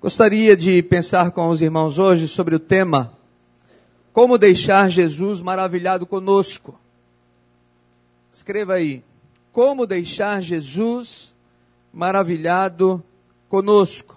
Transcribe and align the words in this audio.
Gostaria 0.00 0.56
de 0.56 0.82
pensar 0.82 1.30
com 1.30 1.50
os 1.50 1.60
irmãos 1.60 1.98
hoje 1.98 2.26
sobre 2.26 2.54
o 2.54 2.58
tema 2.58 3.12
Como 4.14 4.38
deixar 4.38 4.88
Jesus 4.88 5.42
maravilhado 5.42 6.06
conosco. 6.06 6.80
Escreva 8.32 8.76
aí. 8.76 9.04
Como 9.52 9.86
deixar 9.86 10.42
Jesus 10.42 11.34
maravilhado 11.92 13.04
conosco. 13.46 14.16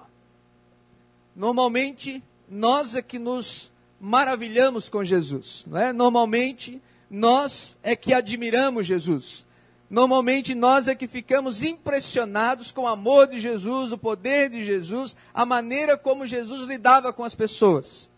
Normalmente, 1.36 2.24
nós 2.48 2.96
é 2.96 3.02
que 3.02 3.20
nos 3.20 3.70
maravilhamos 4.00 4.88
com 4.88 5.04
Jesus, 5.04 5.66
não 5.68 5.78
é? 5.78 5.92
Normalmente, 5.92 6.82
nós 7.10 7.76
é 7.84 7.94
que 7.94 8.14
admiramos 8.14 8.88
Jesus. 8.88 9.46
Normalmente 9.94 10.56
nós 10.56 10.88
é 10.88 10.96
que 10.96 11.08
ficamos 11.08 11.62
impressionados 11.62 12.72
com 12.72 12.82
o 12.82 12.88
amor 12.88 13.28
de 13.28 13.40
Jesus, 13.40 13.92
o 13.92 13.98
poder 13.98 14.50
de 14.50 14.66
Jesus, 14.66 15.16
a 15.32 15.46
maneira 15.46 15.96
como 15.96 16.26
Jesus 16.26 16.68
lidava 16.68 17.14
com 17.14 17.24
as 17.24 17.36
pessoas. 17.36 18.10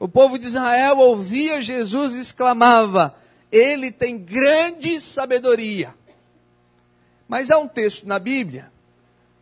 O 0.00 0.08
povo 0.08 0.38
de 0.38 0.46
Israel 0.46 0.96
ouvia 0.96 1.60
Jesus 1.60 2.14
e 2.14 2.20
exclamava: 2.20 3.14
Ele 3.52 3.92
tem 3.92 4.16
grande 4.16 5.02
sabedoria. 5.02 5.94
Mas 7.28 7.50
há 7.50 7.58
um 7.58 7.68
texto 7.68 8.08
na 8.08 8.18
Bíblia 8.18 8.72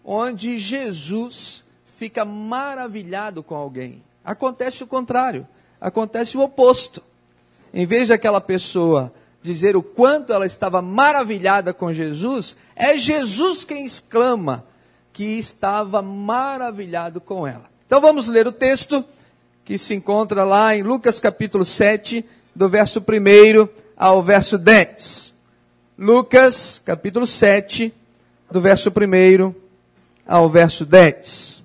onde 0.05 0.59
Jesus 0.59 1.65
fica 1.97 2.25
maravilhado 2.25 3.45
com 3.45 3.55
alguém. 3.55 4.03
Acontece 4.25 4.83
o 4.83 4.89
contrário, 4.89 5.47
acontece 5.81 6.37
o 6.37 6.41
oposto. 6.41 7.01
Em 7.73 7.87
vez 7.87 8.09
daquela 8.09 8.41
pessoa 8.41 9.13
dizer 9.47 9.77
o 9.77 9.83
quanto 9.83 10.33
ela 10.33 10.45
estava 10.45 10.83
maravilhada 10.83 11.73
com 11.73 11.93
Jesus, 11.93 12.57
é 12.75 12.99
Jesus 12.99 13.65
quem 13.65 13.87
exclama 13.87 14.65
que 15.13 15.39
estava 15.39 16.03
maravilhado 16.03 17.21
com 17.21 17.47
ela. 17.47 17.71
Então 17.87 18.01
vamos 18.01 18.27
ler 18.27 18.47
o 18.47 18.53
texto 18.53 19.05
que 19.65 19.79
se 19.79 19.95
encontra 19.95 20.45
lá 20.45 20.77
em 20.77 20.83
Lucas 20.83 21.21
capítulo 21.21 21.65
7, 21.65 22.25
do 22.55 22.69
verso 22.69 23.01
1 23.01 23.69
ao 23.97 24.23
verso 24.23 24.59
10. 24.59 25.35
Lucas 25.99 26.81
capítulo 26.85 27.27
7, 27.27 27.95
do 28.51 28.61
verso 28.61 28.91
1 28.91 29.55
ao 30.27 30.51
verso 30.51 30.85
10. 30.85 31.63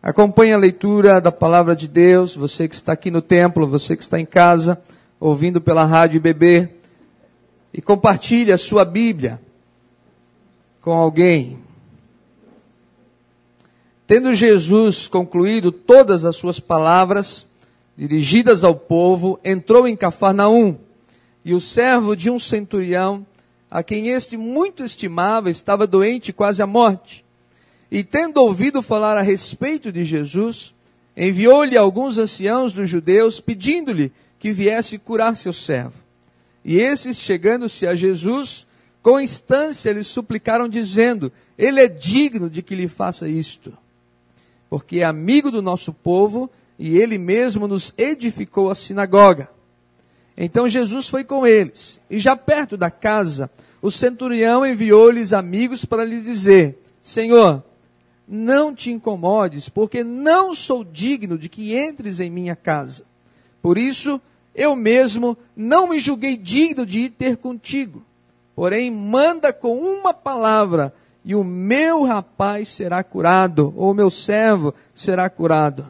Acompanhe 0.00 0.52
a 0.52 0.58
leitura 0.58 1.20
da 1.20 1.32
palavra 1.32 1.74
de 1.74 1.88
Deus, 1.88 2.36
você 2.36 2.68
que 2.68 2.74
está 2.74 2.92
aqui 2.92 3.10
no 3.10 3.20
templo, 3.20 3.66
você 3.66 3.96
que 3.96 4.02
está 4.02 4.18
em 4.18 4.24
casa, 4.24 4.80
ouvindo 5.18 5.60
pela 5.60 5.84
rádio 5.84 6.20
bebê, 6.20 6.68
e 7.74 7.82
compartilhe 7.82 8.52
a 8.52 8.58
sua 8.58 8.84
Bíblia 8.84 9.40
com 10.80 10.92
alguém. 10.92 11.58
Tendo 14.06 14.32
Jesus 14.32 15.08
concluído 15.08 15.72
todas 15.72 16.24
as 16.24 16.36
suas 16.36 16.60
palavras 16.60 17.48
dirigidas 17.96 18.62
ao 18.62 18.76
povo, 18.76 19.40
entrou 19.44 19.88
em 19.88 19.96
Cafarnaum, 19.96 20.76
e 21.44 21.52
o 21.52 21.60
servo 21.60 22.14
de 22.14 22.30
um 22.30 22.38
centurião, 22.38 23.26
a 23.68 23.82
quem 23.82 24.08
este 24.08 24.36
muito 24.36 24.84
estimava, 24.84 25.50
estava 25.50 25.88
doente 25.88 26.32
quase 26.32 26.62
à 26.62 26.66
morte. 26.66 27.24
E 27.90 28.04
tendo 28.04 28.38
ouvido 28.38 28.82
falar 28.82 29.16
a 29.16 29.22
respeito 29.22 29.90
de 29.90 30.04
Jesus, 30.04 30.74
enviou-lhe 31.16 31.76
alguns 31.76 32.18
anciãos 32.18 32.72
dos 32.72 32.88
judeus, 32.88 33.40
pedindo-lhe 33.40 34.12
que 34.38 34.52
viesse 34.52 34.98
curar 34.98 35.36
seu 35.36 35.52
servo. 35.52 35.94
E 36.64 36.78
esses, 36.78 37.18
chegando-se 37.18 37.86
a 37.86 37.94
Jesus, 37.94 38.66
com 39.02 39.18
instância 39.18 39.92
lhe 39.92 40.04
suplicaram, 40.04 40.68
dizendo: 40.68 41.32
Ele 41.56 41.80
é 41.80 41.88
digno 41.88 42.50
de 42.50 42.62
que 42.62 42.74
lhe 42.74 42.88
faça 42.88 43.28
isto, 43.28 43.72
porque 44.68 44.98
é 44.98 45.04
amigo 45.04 45.50
do 45.50 45.62
nosso 45.62 45.92
povo 45.92 46.50
e 46.78 46.96
ele 46.96 47.18
mesmo 47.18 47.66
nos 47.66 47.92
edificou 47.98 48.70
a 48.70 48.74
sinagoga. 48.74 49.50
Então 50.36 50.68
Jesus 50.68 51.08
foi 51.08 51.24
com 51.24 51.44
eles, 51.44 52.00
e 52.08 52.18
já 52.20 52.36
perto 52.36 52.76
da 52.76 52.90
casa, 52.90 53.50
o 53.82 53.90
centurião 53.90 54.64
enviou-lhes 54.64 55.32
amigos 55.32 55.84
para 55.84 56.04
lhes 56.04 56.24
dizer: 56.24 56.78
Senhor, 57.02 57.64
não 58.28 58.74
te 58.74 58.90
incomodes, 58.90 59.68
porque 59.68 60.04
não 60.04 60.54
sou 60.54 60.84
digno 60.84 61.38
de 61.38 61.48
que 61.48 61.76
entres 61.76 62.20
em 62.20 62.30
minha 62.30 62.54
casa. 62.54 63.04
Por 63.62 63.78
isso, 63.78 64.20
eu 64.54 64.76
mesmo 64.76 65.36
não 65.56 65.88
me 65.88 65.98
julguei 65.98 66.36
digno 66.36 66.84
de 66.84 67.00
ir 67.00 67.10
ter 67.10 67.38
contigo. 67.38 68.04
Porém, 68.54 68.90
manda 68.90 69.52
com 69.52 69.78
uma 69.78 70.12
palavra, 70.12 70.92
e 71.24 71.34
o 71.34 71.42
meu 71.42 72.04
rapaz 72.04 72.68
será 72.68 73.02
curado, 73.02 73.72
ou 73.76 73.92
o 73.92 73.94
meu 73.94 74.10
servo 74.10 74.74
será 74.94 75.30
curado. 75.30 75.86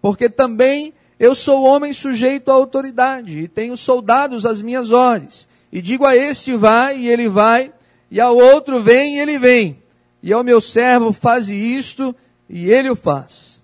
Porque 0.00 0.28
também 0.28 0.94
eu 1.18 1.34
sou 1.34 1.64
homem 1.64 1.92
sujeito 1.92 2.50
à 2.50 2.54
autoridade, 2.54 3.40
e 3.40 3.48
tenho 3.48 3.76
soldados 3.76 4.46
às 4.46 4.62
minhas 4.62 4.90
ordens. 4.90 5.46
E 5.70 5.82
digo 5.82 6.06
a 6.06 6.16
este 6.16 6.54
vai, 6.54 6.98
e 6.98 7.08
ele 7.08 7.28
vai, 7.28 7.72
e 8.10 8.20
ao 8.20 8.36
outro 8.36 8.80
vem, 8.80 9.16
e 9.16 9.18
ele 9.18 9.38
vem 9.38 9.83
e 10.24 10.32
ao 10.32 10.42
meu 10.42 10.58
servo 10.58 11.12
faze 11.12 11.54
isto, 11.54 12.16
e 12.48 12.70
ele 12.70 12.88
o 12.88 12.96
faz. 12.96 13.62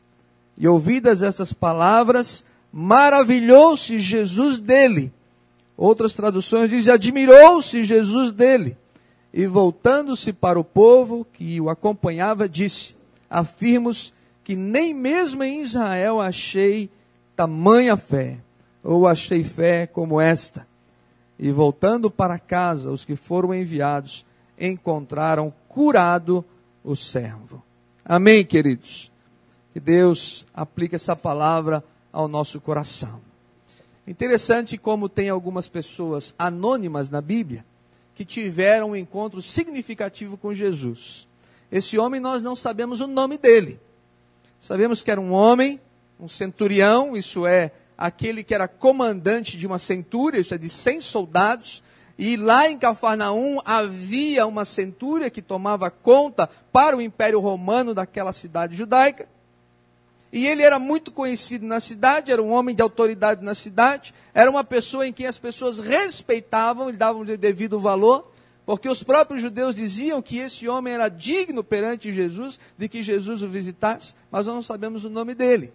E 0.59 0.69
ouvidas 0.69 1.23
essas 1.23 1.55
palavras, 1.55 2.45
maravilhou-se 2.71 3.99
Jesus 3.99 4.59
dele. 4.59 5.11
Outras 5.75 6.13
traduções 6.13 6.69
dizem, 6.69 6.93
admirou-se 6.93 7.83
Jesus 7.83 8.31
dele. 8.31 8.77
E 9.33 9.47
voltando-se 9.47 10.35
para 10.35 10.61
o 10.61 10.65
povo 10.65 11.27
que 11.33 11.59
o 11.59 11.71
acompanhava, 11.71 12.47
disse: 12.47 12.95
Afirmos 13.31 14.13
que 14.45 14.55
nem 14.55 14.93
mesmo 14.93 15.43
em 15.43 15.63
Israel 15.63 16.21
achei 16.21 16.91
tamanha 17.35 17.97
fé, 17.97 18.37
ou 18.85 19.09
achei 19.09 19.43
fé 19.43 19.87
como 19.87 20.21
esta. 20.21 20.67
E 21.39 21.51
voltando 21.51 22.11
para 22.11 22.39
casa, 22.39 22.91
os 22.91 23.03
que 23.03 23.17
foram 23.17 23.55
enviados 23.55 24.27
encontraram 24.61 25.53
curado 25.69 26.45
o 26.85 26.95
servo. 26.95 27.63
Amém, 28.05 28.45
queridos? 28.45 29.11
Que 29.73 29.81
Deus 29.81 30.45
aplique 30.53 30.95
essa 30.95 31.17
palavra 31.17 31.83
ao 32.13 32.29
nosso 32.29 32.61
coração. 32.61 33.21
Interessante 34.07 34.77
como 34.77 35.09
tem 35.09 35.29
algumas 35.29 35.69
pessoas 35.69 36.35
anônimas 36.39 37.09
na 37.09 37.21
Bíblia 37.21 37.65
que 38.15 38.25
tiveram 38.25 38.91
um 38.91 38.97
encontro 38.97 39.41
significativo 39.41 40.37
com 40.37 40.53
Jesus. 40.53 41.27
Esse 41.71 41.97
homem 41.97 42.21
nós 42.21 42.43
não 42.43 42.57
sabemos 42.57 43.01
o 43.01 43.07
nome 43.07 43.39
dele. 43.39 43.81
Sabemos 44.61 45.03
que 45.03 45.11
era 45.11 45.21
um 45.21 45.33
homem, 45.33 45.81
um 46.19 46.29
centurião, 46.29 47.17
isso 47.17 47.47
é, 47.47 47.73
aquele 47.97 48.43
que 48.43 48.55
era 48.55 48.69
comandante 48.69 49.57
de 49.57 49.67
uma 49.67 49.79
centúria, 49.79 50.41
isso 50.41 50.53
é, 50.53 50.59
de 50.59 50.69
100 50.69 51.01
soldados, 51.01 51.83
e 52.21 52.37
lá 52.37 52.69
em 52.69 52.77
Cafarnaum 52.77 53.61
havia 53.65 54.47
uma 54.47 54.67
centúria 54.67 55.31
que 55.31 55.41
tomava 55.41 55.91
conta 55.91 56.51
para 56.71 56.95
o 56.95 57.01
Império 57.01 57.41
Romano 57.41 57.95
daquela 57.95 58.31
cidade 58.31 58.77
judaica. 58.77 59.27
E 60.31 60.47
ele 60.47 60.63
era 60.63 60.79
muito 60.79 61.11
conhecido 61.11 61.65
na 61.65 61.81
cidade, 61.81 62.31
era 62.31 62.43
um 62.43 62.53
homem 62.53 62.75
de 62.75 62.83
autoridade 62.83 63.43
na 63.43 63.55
cidade, 63.55 64.13
era 64.35 64.51
uma 64.51 64.63
pessoa 64.63 65.07
em 65.07 65.15
quem 65.15 65.25
as 65.25 65.39
pessoas 65.39 65.79
respeitavam, 65.79 66.91
lhe 66.91 66.97
davam 66.99 67.25
de 67.25 67.39
devido 67.39 67.81
valor, 67.81 68.31
porque 68.67 68.87
os 68.87 69.03
próprios 69.03 69.41
judeus 69.41 69.75
diziam 69.75 70.21
que 70.21 70.37
esse 70.37 70.69
homem 70.69 70.93
era 70.93 71.09
digno 71.09 71.65
perante 71.65 72.13
Jesus, 72.13 72.61
de 72.77 72.87
que 72.87 73.01
Jesus 73.01 73.43
o 73.43 73.49
visitasse, 73.49 74.15
mas 74.31 74.47
nós 74.47 74.57
não 74.57 74.63
sabemos 74.63 75.07
o 75.07 75.11
nome 75.11 75.35
dele. 75.35 75.73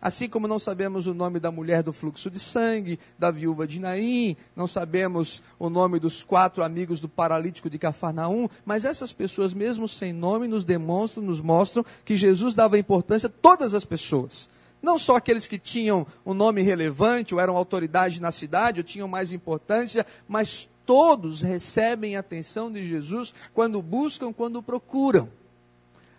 Assim 0.00 0.28
como 0.28 0.46
não 0.46 0.58
sabemos 0.58 1.06
o 1.06 1.14
nome 1.14 1.40
da 1.40 1.50
mulher 1.50 1.82
do 1.82 1.92
fluxo 1.92 2.30
de 2.30 2.38
sangue, 2.38 2.98
da 3.18 3.30
viúva 3.30 3.66
de 3.66 3.80
Naim, 3.80 4.36
não 4.54 4.66
sabemos 4.66 5.42
o 5.58 5.70
nome 5.70 5.98
dos 5.98 6.22
quatro 6.22 6.62
amigos 6.62 7.00
do 7.00 7.08
paralítico 7.08 7.70
de 7.70 7.78
Cafarnaum, 7.78 8.48
mas 8.64 8.84
essas 8.84 9.12
pessoas, 9.12 9.54
mesmo 9.54 9.88
sem 9.88 10.12
nome, 10.12 10.46
nos 10.46 10.64
demonstram, 10.64 11.24
nos 11.24 11.40
mostram 11.40 11.84
que 12.04 12.16
Jesus 12.16 12.54
dava 12.54 12.78
importância 12.78 13.28
a 13.28 13.32
todas 13.40 13.72
as 13.74 13.84
pessoas. 13.84 14.48
Não 14.82 14.98
só 14.98 15.16
aqueles 15.16 15.46
que 15.46 15.58
tinham 15.58 16.06
um 16.24 16.34
nome 16.34 16.62
relevante, 16.62 17.34
ou 17.34 17.40
eram 17.40 17.56
autoridade 17.56 18.20
na 18.20 18.30
cidade, 18.30 18.80
ou 18.80 18.84
tinham 18.84 19.08
mais 19.08 19.32
importância, 19.32 20.06
mas 20.28 20.68
todos 20.84 21.40
recebem 21.40 22.16
a 22.16 22.20
atenção 22.20 22.70
de 22.70 22.86
Jesus 22.86 23.34
quando 23.54 23.82
buscam, 23.82 24.32
quando 24.32 24.62
procuram. 24.62 25.28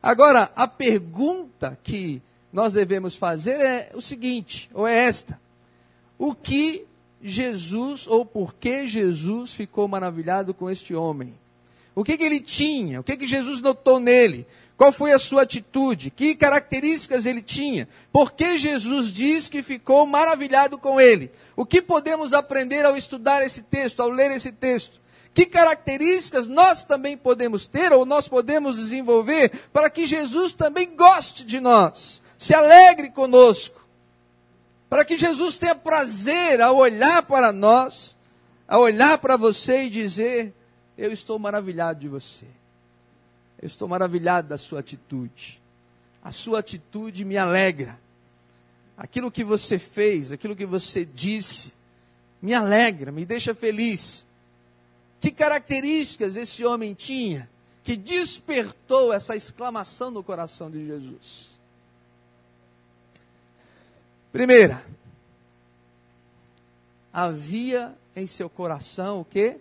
Agora, 0.01 0.51
a 0.55 0.67
pergunta 0.67 1.77
que 1.83 2.21
nós 2.51 2.73
devemos 2.73 3.15
fazer 3.15 3.59
é 3.59 3.91
o 3.93 4.01
seguinte, 4.01 4.69
ou 4.73 4.87
é 4.87 5.05
esta: 5.05 5.39
o 6.17 6.33
que 6.33 6.85
Jesus, 7.21 8.07
ou 8.07 8.25
por 8.25 8.53
que 8.55 8.87
Jesus 8.87 9.53
ficou 9.53 9.87
maravilhado 9.87 10.53
com 10.53 10.69
este 10.69 10.93
homem? 10.95 11.33
O 11.95 12.03
que, 12.03 12.17
que 12.17 12.23
ele 12.23 12.39
tinha? 12.39 12.99
O 12.99 13.03
que, 13.03 13.17
que 13.17 13.25
Jesus 13.25 13.59
notou 13.59 13.99
nele? 13.99 14.45
Qual 14.77 14.91
foi 14.91 15.11
a 15.11 15.17
sua 15.17 15.41
atitude? 15.41 16.11
Que 16.11 16.35
características 16.35 17.25
ele 17.25 17.41
tinha? 17.41 17.89
Por 18.11 18.33
que 18.33 18.59
Jesus 18.59 19.11
diz 19.11 19.49
que 19.49 19.63
ficou 19.63 20.05
maravilhado 20.05 20.77
com 20.77 21.01
ele? 21.01 21.31
O 21.55 21.65
que 21.65 21.81
podemos 21.81 22.33
aprender 22.33 22.85
ao 22.85 22.95
estudar 22.95 23.43
esse 23.43 23.63
texto, 23.63 24.01
ao 24.01 24.09
ler 24.09 24.29
esse 24.29 24.51
texto? 24.51 25.01
Que 25.33 25.47
características 25.47 26.47
nós 26.47 26.83
também 26.83 27.17
podemos 27.17 27.65
ter 27.65 27.91
ou 27.91 28.05
nós 28.05 28.27
podemos 28.27 28.75
desenvolver 28.75 29.51
para 29.73 29.89
que 29.89 30.05
Jesus 30.05 30.53
também 30.53 30.95
goste 30.95 31.43
de 31.43 31.59
nós, 31.59 32.21
se 32.37 32.53
alegre 32.53 33.09
conosco, 33.09 33.85
para 34.89 35.03
que 35.03 35.17
Jesus 35.17 35.57
tenha 35.57 35.75
prazer 35.75 36.61
ao 36.61 36.77
olhar 36.77 37.23
para 37.23 37.51
nós, 37.51 38.15
a 38.67 38.77
olhar 38.77 39.17
para 39.17 39.35
você 39.35 39.85
e 39.85 39.89
dizer: 39.89 40.53
Eu 40.97 41.11
estou 41.11 41.39
maravilhado 41.39 41.99
de 41.99 42.07
você, 42.07 42.45
eu 43.61 43.67
estou 43.67 43.87
maravilhado 43.87 44.47
da 44.47 44.57
sua 44.57 44.79
atitude, 44.79 45.61
a 46.23 46.31
sua 46.31 46.59
atitude 46.59 47.25
me 47.25 47.37
alegra, 47.37 47.99
aquilo 48.95 49.31
que 49.31 49.43
você 49.43 49.79
fez, 49.79 50.31
aquilo 50.31 50.55
que 50.55 50.65
você 50.65 51.03
disse, 51.03 51.73
me 52.41 52.53
alegra, 52.53 53.11
me 53.11 53.25
deixa 53.25 53.55
feliz. 53.55 54.25
Que 55.19 55.31
características 55.31 56.35
esse 56.35 56.63
homem 56.63 56.93
tinha 56.93 57.49
que 57.83 57.97
despertou 57.97 59.11
essa 59.11 59.35
exclamação 59.35 60.11
no 60.11 60.23
coração 60.23 60.69
de 60.69 60.85
Jesus? 60.85 61.56
Primeira, 64.37 64.85
havia 67.11 67.91
em 68.15 68.27
seu 68.27 68.47
coração 68.47 69.21
o 69.21 69.25
quê? 69.25 69.57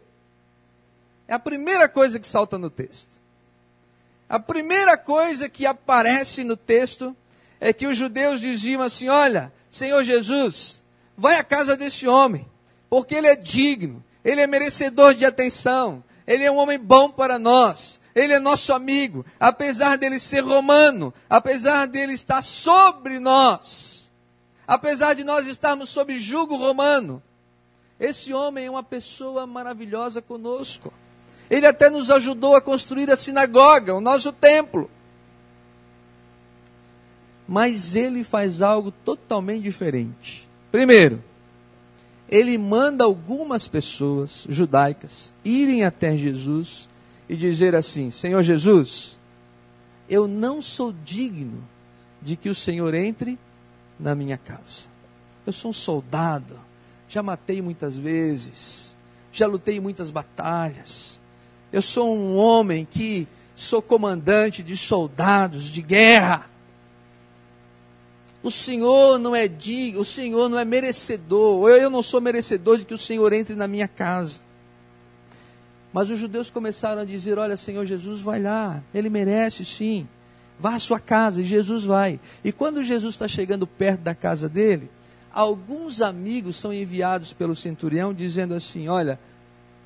É 1.26 1.32
a 1.32 1.38
primeira 1.38 1.88
coisa 1.88 2.20
que 2.20 2.26
salta 2.26 2.58
no 2.58 2.68
texto. 2.68 3.08
A 4.28 4.38
primeira 4.38 4.98
coisa 4.98 5.48
que 5.48 5.64
aparece 5.64 6.44
no 6.44 6.58
texto 6.58 7.16
é 7.58 7.72
que 7.72 7.86
os 7.86 7.96
judeus 7.96 8.38
diziam 8.38 8.82
assim: 8.82 9.08
Olha, 9.08 9.50
Senhor 9.70 10.04
Jesus, 10.04 10.82
vai 11.16 11.36
à 11.36 11.42
casa 11.42 11.74
desse 11.74 12.06
homem, 12.06 12.46
porque 12.90 13.14
ele 13.14 13.28
é 13.28 13.34
digno, 13.34 14.04
ele 14.22 14.42
é 14.42 14.46
merecedor 14.46 15.14
de 15.14 15.24
atenção, 15.24 16.04
ele 16.26 16.44
é 16.44 16.52
um 16.52 16.58
homem 16.58 16.78
bom 16.78 17.10
para 17.10 17.38
nós, 17.38 17.98
ele 18.14 18.34
é 18.34 18.38
nosso 18.38 18.74
amigo, 18.74 19.24
apesar 19.40 19.96
dele 19.96 20.20
ser 20.20 20.40
romano, 20.40 21.14
apesar 21.30 21.86
dele 21.86 22.12
estar 22.12 22.42
sobre 22.42 23.18
nós, 23.18 24.05
apesar 24.66 25.14
de 25.14 25.24
nós 25.24 25.46
estarmos 25.46 25.88
sob 25.88 26.16
jugo 26.16 26.56
romano, 26.56 27.22
esse 27.98 28.32
homem 28.32 28.66
é 28.66 28.70
uma 28.70 28.82
pessoa 28.82 29.46
maravilhosa 29.46 30.20
conosco. 30.20 30.92
Ele 31.48 31.66
até 31.66 31.88
nos 31.88 32.10
ajudou 32.10 32.54
a 32.56 32.60
construir 32.60 33.10
a 33.10 33.16
sinagoga, 33.16 33.94
o 33.94 34.00
nosso 34.00 34.32
templo. 34.32 34.90
Mas 37.48 37.94
ele 37.94 38.24
faz 38.24 38.60
algo 38.60 38.90
totalmente 38.90 39.62
diferente. 39.62 40.48
Primeiro, 40.72 41.22
ele 42.28 42.58
manda 42.58 43.04
algumas 43.04 43.68
pessoas 43.68 44.46
judaicas 44.48 45.32
irem 45.44 45.84
até 45.84 46.16
Jesus 46.16 46.88
e 47.28 47.36
dizer 47.36 47.74
assim: 47.74 48.10
Senhor 48.10 48.42
Jesus, 48.42 49.16
eu 50.08 50.26
não 50.26 50.60
sou 50.60 50.92
digno 50.92 51.62
de 52.20 52.36
que 52.36 52.48
o 52.48 52.54
Senhor 52.54 52.92
entre 52.94 53.38
na 53.98 54.14
minha 54.14 54.36
casa. 54.36 54.88
Eu 55.46 55.52
sou 55.52 55.70
um 55.70 55.74
soldado, 55.74 56.58
já 57.08 57.22
matei 57.22 57.62
muitas 57.62 57.96
vezes, 57.96 58.96
já 59.32 59.46
lutei 59.46 59.80
muitas 59.80 60.10
batalhas. 60.10 61.20
Eu 61.72 61.82
sou 61.82 62.14
um 62.14 62.36
homem 62.36 62.84
que 62.84 63.28
sou 63.54 63.80
comandante 63.80 64.62
de 64.62 64.76
soldados 64.76 65.64
de 65.64 65.82
guerra. 65.82 66.48
O 68.42 68.50
Senhor 68.50 69.18
não 69.18 69.34
é 69.34 69.48
digno, 69.48 70.00
o 70.00 70.04
Senhor 70.04 70.48
não 70.48 70.58
é 70.58 70.64
merecedor, 70.64 71.68
eu, 71.68 71.76
eu 71.76 71.90
não 71.90 72.02
sou 72.02 72.20
merecedor 72.20 72.78
de 72.78 72.84
que 72.84 72.94
o 72.94 72.98
Senhor 72.98 73.32
entre 73.32 73.56
na 73.56 73.66
minha 73.66 73.88
casa. 73.88 74.40
Mas 75.92 76.10
os 76.10 76.18
judeus 76.18 76.50
começaram 76.50 77.02
a 77.02 77.04
dizer: 77.04 77.38
Olha, 77.38 77.56
Senhor 77.56 77.84
Jesus, 77.86 78.20
vai 78.20 78.40
lá, 78.40 78.82
ele 78.94 79.08
merece 79.08 79.64
sim. 79.64 80.06
Vá 80.58 80.74
à 80.74 80.78
sua 80.78 80.98
casa, 80.98 81.42
e 81.42 81.46
Jesus 81.46 81.84
vai. 81.84 82.18
E 82.42 82.50
quando 82.50 82.82
Jesus 82.82 83.14
está 83.14 83.28
chegando 83.28 83.66
perto 83.66 84.00
da 84.00 84.14
casa 84.14 84.48
dele, 84.48 84.90
alguns 85.32 86.00
amigos 86.00 86.56
são 86.56 86.72
enviados 86.72 87.32
pelo 87.32 87.54
centurião 87.54 88.14
dizendo 88.14 88.54
assim: 88.54 88.88
Olha, 88.88 89.18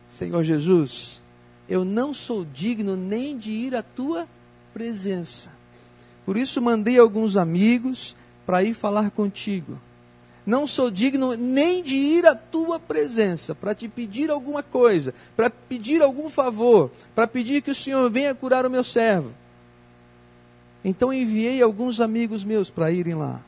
Senhor 0.09 0.43
Jesus, 0.45 1.21
eu 1.69 1.85
não 1.85 2.15
sou 2.15 2.45
digno 2.45 2.97
nem 2.97 3.37
de 3.37 3.51
ir 3.51 3.75
à 3.75 3.83
tua 3.83 4.29
presença. 4.73 5.51
Por 6.25 6.37
isso 6.37 6.63
mandei 6.63 6.99
alguns 6.99 7.37
amigos 7.37 8.15
para 8.47 8.63
ir 8.63 8.75
falar 8.75 9.11
contigo. 9.11 9.79
Não 10.47 10.67
sou 10.67 10.91
digno 10.91 11.35
nem 11.35 11.83
de 11.83 11.97
ir 11.97 12.27
à 12.27 12.35
tua 12.35 12.81
presença 12.81 13.55
para 13.55 13.75
te 13.75 13.89
pedir 13.89 14.31
alguma 14.31 14.63
coisa, 14.63 15.15
para 15.37 15.51
pedir 15.51 16.03
algum 16.03 16.31
favor, 16.31 16.91
para 17.15 17.27
pedir 17.27 17.63
que 17.63 17.71
o 17.71 17.75
Senhor 17.75 18.11
venha 18.11 18.35
curar 18.35 18.65
o 18.65 18.71
meu 18.71 18.83
servo. 18.83 19.33
Então 20.85 21.13
enviei 21.13 21.63
alguns 21.63 22.01
amigos 22.01 22.43
meus 22.43 22.71
para 22.71 22.91
irem 22.91 23.15
lá. 23.15 23.41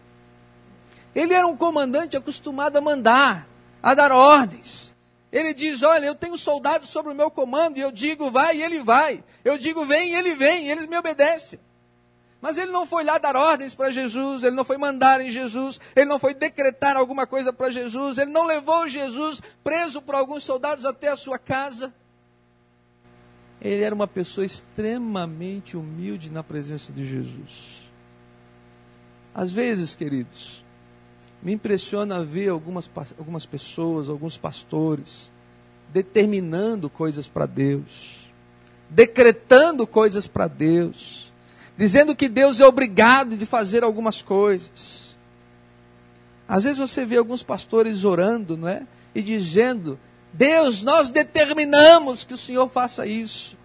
Ele 1.15 1.35
era 1.35 1.47
um 1.47 1.57
comandante 1.57 2.17
acostumado 2.17 2.77
a 2.77 2.81
mandar, 2.81 3.47
a 3.83 3.95
dar 3.95 4.13
ordens. 4.13 4.95
Ele 5.31 5.55
diz: 5.55 5.83
Olha, 5.83 6.07
eu 6.07 6.15
tenho 6.15 6.37
soldados 6.37 6.89
sobre 6.89 7.13
o 7.13 7.15
meu 7.15 7.31
comando, 7.31 7.79
e 7.79 7.81
eu 7.81 7.91
digo 7.91 8.31
vai, 8.31 8.57
e 8.57 8.63
ele 8.63 8.81
vai. 8.81 9.25
Eu 9.45 9.57
digo 9.57 9.85
vem, 9.85 10.11
e 10.11 10.15
ele 10.15 10.35
vem, 10.35 10.67
e 10.67 10.71
eles 10.71 10.87
me 10.87 10.97
obedecem. 10.97 11.59
Mas 12.41 12.59
ele 12.59 12.73
não 12.73 12.85
foi 12.87 13.05
lá 13.05 13.19
dar 13.19 13.37
ordens 13.37 13.73
para 13.73 13.93
Jesus, 13.93 14.43
ele 14.43 14.57
não 14.57 14.65
foi 14.65 14.77
mandar 14.77 15.21
em 15.21 15.31
Jesus, 15.31 15.81
ele 15.95 16.07
não 16.07 16.19
foi 16.19 16.35
decretar 16.35 16.97
alguma 16.97 17.25
coisa 17.25 17.53
para 17.53 17.71
Jesus, 17.71 18.19
ele 18.19 18.33
não 18.33 18.45
levou 18.45 18.89
Jesus 18.89 19.41
preso 19.63 20.03
por 20.03 20.17
alguns 20.17 20.43
soldados 20.43 20.85
até 20.85 21.09
a 21.09 21.17
sua 21.17 21.39
casa. 21.39 21.95
Ele 23.65 23.85
era 23.85 23.95
uma 23.95 24.09
pessoa 24.09 24.45
extremamente 24.45 25.77
humilde 25.77 26.29
na 26.29 26.43
presença 26.43 26.93
de 26.93 27.09
Jesus. 27.09 27.89
Às 29.33 29.53
vezes, 29.53 29.95
queridos, 29.95 30.63
me 31.41 31.53
impressiona 31.53 32.25
ver 32.25 32.49
algumas, 32.49 32.91
algumas 33.17 33.47
pessoas, 33.47 34.09
alguns 34.09 34.37
pastores, 34.37 35.31
determinando 35.93 36.91
coisas 36.91 37.29
para 37.29 37.47
Deus, 37.47 38.27
decretando 38.91 39.87
coisas 39.87 40.27
para 40.27 40.49
Deus, 40.49 41.33
dizendo 41.77 42.17
que 42.17 42.29
Deus 42.29 42.59
é 42.59 42.67
obrigado 42.67 43.37
de 43.37 43.47
fazer 43.47 43.85
algumas 43.85 44.21
coisas. 44.21 45.17
Às 46.49 46.65
vezes 46.65 46.79
você 46.79 47.05
vê 47.05 47.17
alguns 47.17 47.45
pastores 47.45 48.05
orando, 48.05 48.57
não 48.57 48.69
é? 48.69 48.87
E 49.15 49.23
dizendo: 49.23 49.99
Deus, 50.33 50.83
nós 50.83 51.11
determinamos 51.11 52.25
que 52.25 52.35
o 52.35 52.39
Senhor 52.39 52.69
faça 52.69 53.07
isso. 53.07 53.57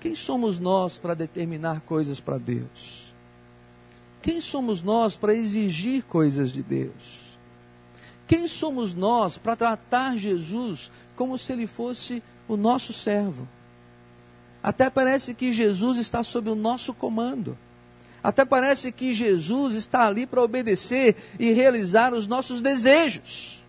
Quem 0.00 0.14
somos 0.14 0.58
nós 0.58 0.98
para 0.98 1.14
determinar 1.14 1.80
coisas 1.80 2.20
para 2.20 2.38
Deus? 2.38 3.12
Quem 4.20 4.40
somos 4.40 4.82
nós 4.82 5.16
para 5.16 5.34
exigir 5.34 6.02
coisas 6.04 6.52
de 6.52 6.62
Deus? 6.62 7.26
Quem 8.26 8.46
somos 8.48 8.92
nós 8.92 9.38
para 9.38 9.56
tratar 9.56 10.16
Jesus 10.16 10.90
como 11.14 11.38
se 11.38 11.52
ele 11.52 11.66
fosse 11.66 12.22
o 12.46 12.56
nosso 12.56 12.92
servo? 12.92 13.48
Até 14.62 14.90
parece 14.90 15.32
que 15.32 15.52
Jesus 15.52 15.96
está 15.98 16.24
sob 16.24 16.50
o 16.50 16.56
nosso 16.56 16.92
comando. 16.92 17.56
Até 18.22 18.44
parece 18.44 18.90
que 18.90 19.14
Jesus 19.14 19.74
está 19.74 20.06
ali 20.06 20.26
para 20.26 20.42
obedecer 20.42 21.14
e 21.38 21.52
realizar 21.52 22.12
os 22.12 22.26
nossos 22.26 22.60
desejos. 22.60 23.62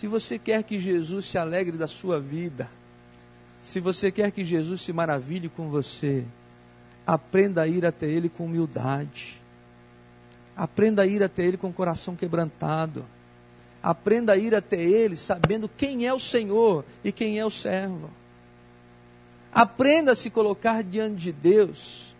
Se 0.00 0.06
você 0.06 0.38
quer 0.38 0.62
que 0.62 0.80
Jesus 0.80 1.26
se 1.26 1.38
alegre 1.38 1.76
da 1.76 1.86
sua 1.86 2.18
vida, 2.18 2.68
se 3.60 3.78
você 3.78 4.10
quer 4.10 4.30
que 4.30 4.44
Jesus 4.44 4.80
se 4.80 4.92
maravilhe 4.92 5.48
com 5.48 5.68
você, 5.68 6.24
Aprenda 7.10 7.62
a 7.62 7.66
ir 7.66 7.84
até 7.84 8.06
Ele 8.06 8.28
com 8.28 8.44
humildade. 8.44 9.40
Aprenda 10.56 11.02
a 11.02 11.06
ir 11.06 11.24
até 11.24 11.42
Ele 11.42 11.56
com 11.56 11.68
o 11.68 11.72
coração 11.72 12.14
quebrantado. 12.14 13.04
Aprenda 13.82 14.34
a 14.34 14.36
ir 14.36 14.54
até 14.54 14.80
Ele 14.80 15.16
sabendo 15.16 15.68
quem 15.68 16.06
é 16.06 16.14
o 16.14 16.20
Senhor 16.20 16.84
e 17.02 17.10
quem 17.10 17.40
é 17.40 17.44
o 17.44 17.50
servo. 17.50 18.10
Aprenda 19.52 20.12
a 20.12 20.16
se 20.16 20.30
colocar 20.30 20.84
diante 20.84 21.16
de 21.16 21.32
Deus, 21.32 22.14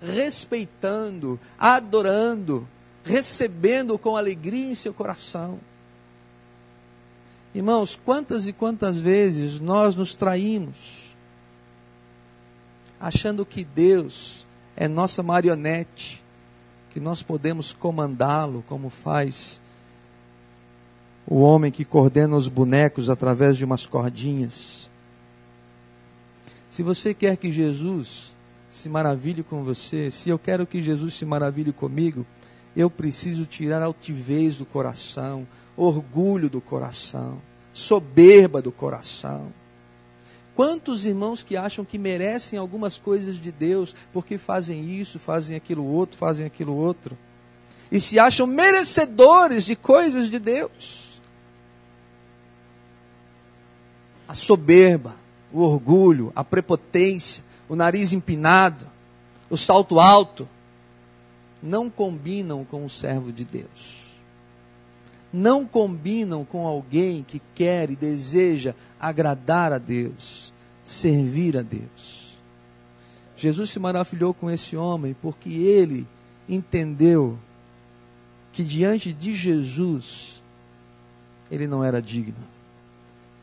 respeitando, 0.00 1.38
adorando, 1.58 2.66
recebendo 3.04 3.98
com 3.98 4.16
alegria 4.16 4.70
em 4.70 4.74
seu 4.74 4.94
coração. 4.94 5.60
Irmãos, 7.54 7.98
quantas 8.04 8.46
e 8.46 8.52
quantas 8.52 8.98
vezes 8.98 9.58
nós 9.58 9.94
nos 9.96 10.14
traímos 10.14 11.10
achando 13.00 13.46
que 13.46 13.64
Deus 13.64 14.46
é 14.76 14.86
nossa 14.86 15.22
marionete, 15.22 16.22
que 16.90 17.00
nós 17.00 17.22
podemos 17.22 17.72
comandá-lo, 17.72 18.62
como 18.68 18.90
faz 18.90 19.58
o 21.26 21.40
homem 21.40 21.72
que 21.72 21.84
coordena 21.84 22.36
os 22.36 22.48
bonecos 22.48 23.08
através 23.08 23.56
de 23.56 23.64
umas 23.64 23.86
cordinhas. 23.86 24.90
Se 26.68 26.82
você 26.82 27.14
quer 27.14 27.36
que 27.36 27.50
Jesus 27.50 28.36
se 28.70 28.88
maravilhe 28.88 29.42
com 29.42 29.64
você, 29.64 30.10
se 30.10 30.28
eu 30.28 30.38
quero 30.38 30.66
que 30.66 30.82
Jesus 30.82 31.14
se 31.14 31.24
maravilhe 31.24 31.72
comigo, 31.72 32.26
eu 32.76 32.90
preciso 32.90 33.46
tirar 33.46 33.82
a 33.82 33.86
altivez 33.86 34.56
do 34.56 34.66
coração, 34.66 35.46
orgulho 35.84 36.50
do 36.50 36.60
coração, 36.60 37.40
soberba 37.72 38.60
do 38.60 38.70
coração. 38.70 39.52
Quantos 40.54 41.06
irmãos 41.06 41.42
que 41.42 41.56
acham 41.56 41.84
que 41.84 41.96
merecem 41.96 42.58
algumas 42.58 42.98
coisas 42.98 43.36
de 43.36 43.50
Deus 43.50 43.94
porque 44.12 44.36
fazem 44.36 44.94
isso, 45.00 45.18
fazem 45.18 45.56
aquilo 45.56 45.84
outro, 45.84 46.18
fazem 46.18 46.46
aquilo 46.46 46.76
outro, 46.76 47.16
e 47.90 47.98
se 47.98 48.18
acham 48.18 48.46
merecedores 48.46 49.64
de 49.64 49.74
coisas 49.74 50.28
de 50.28 50.38
Deus? 50.38 51.20
A 54.28 54.34
soberba, 54.34 55.16
o 55.52 55.60
orgulho, 55.60 56.30
a 56.36 56.44
prepotência, 56.44 57.42
o 57.68 57.74
nariz 57.74 58.12
empinado, 58.12 58.86
o 59.48 59.56
salto 59.56 59.98
alto, 59.98 60.46
não 61.62 61.88
combinam 61.88 62.64
com 62.64 62.84
o 62.84 62.90
servo 62.90 63.32
de 63.32 63.44
Deus. 63.44 64.09
Não 65.32 65.64
combinam 65.64 66.44
com 66.44 66.66
alguém 66.66 67.22
que 67.22 67.40
quer 67.54 67.90
e 67.90 67.96
deseja 67.96 68.74
agradar 68.98 69.72
a 69.72 69.78
Deus, 69.78 70.52
servir 70.82 71.56
a 71.56 71.62
Deus. 71.62 72.38
Jesus 73.36 73.70
se 73.70 73.78
maravilhou 73.78 74.34
com 74.34 74.50
esse 74.50 74.76
homem 74.76 75.16
porque 75.22 75.48
ele 75.48 76.06
entendeu 76.48 77.38
que 78.52 78.64
diante 78.64 79.12
de 79.12 79.34
Jesus 79.34 80.42
ele 81.50 81.66
não 81.66 81.82
era 81.82 82.02
digno. 82.02 82.44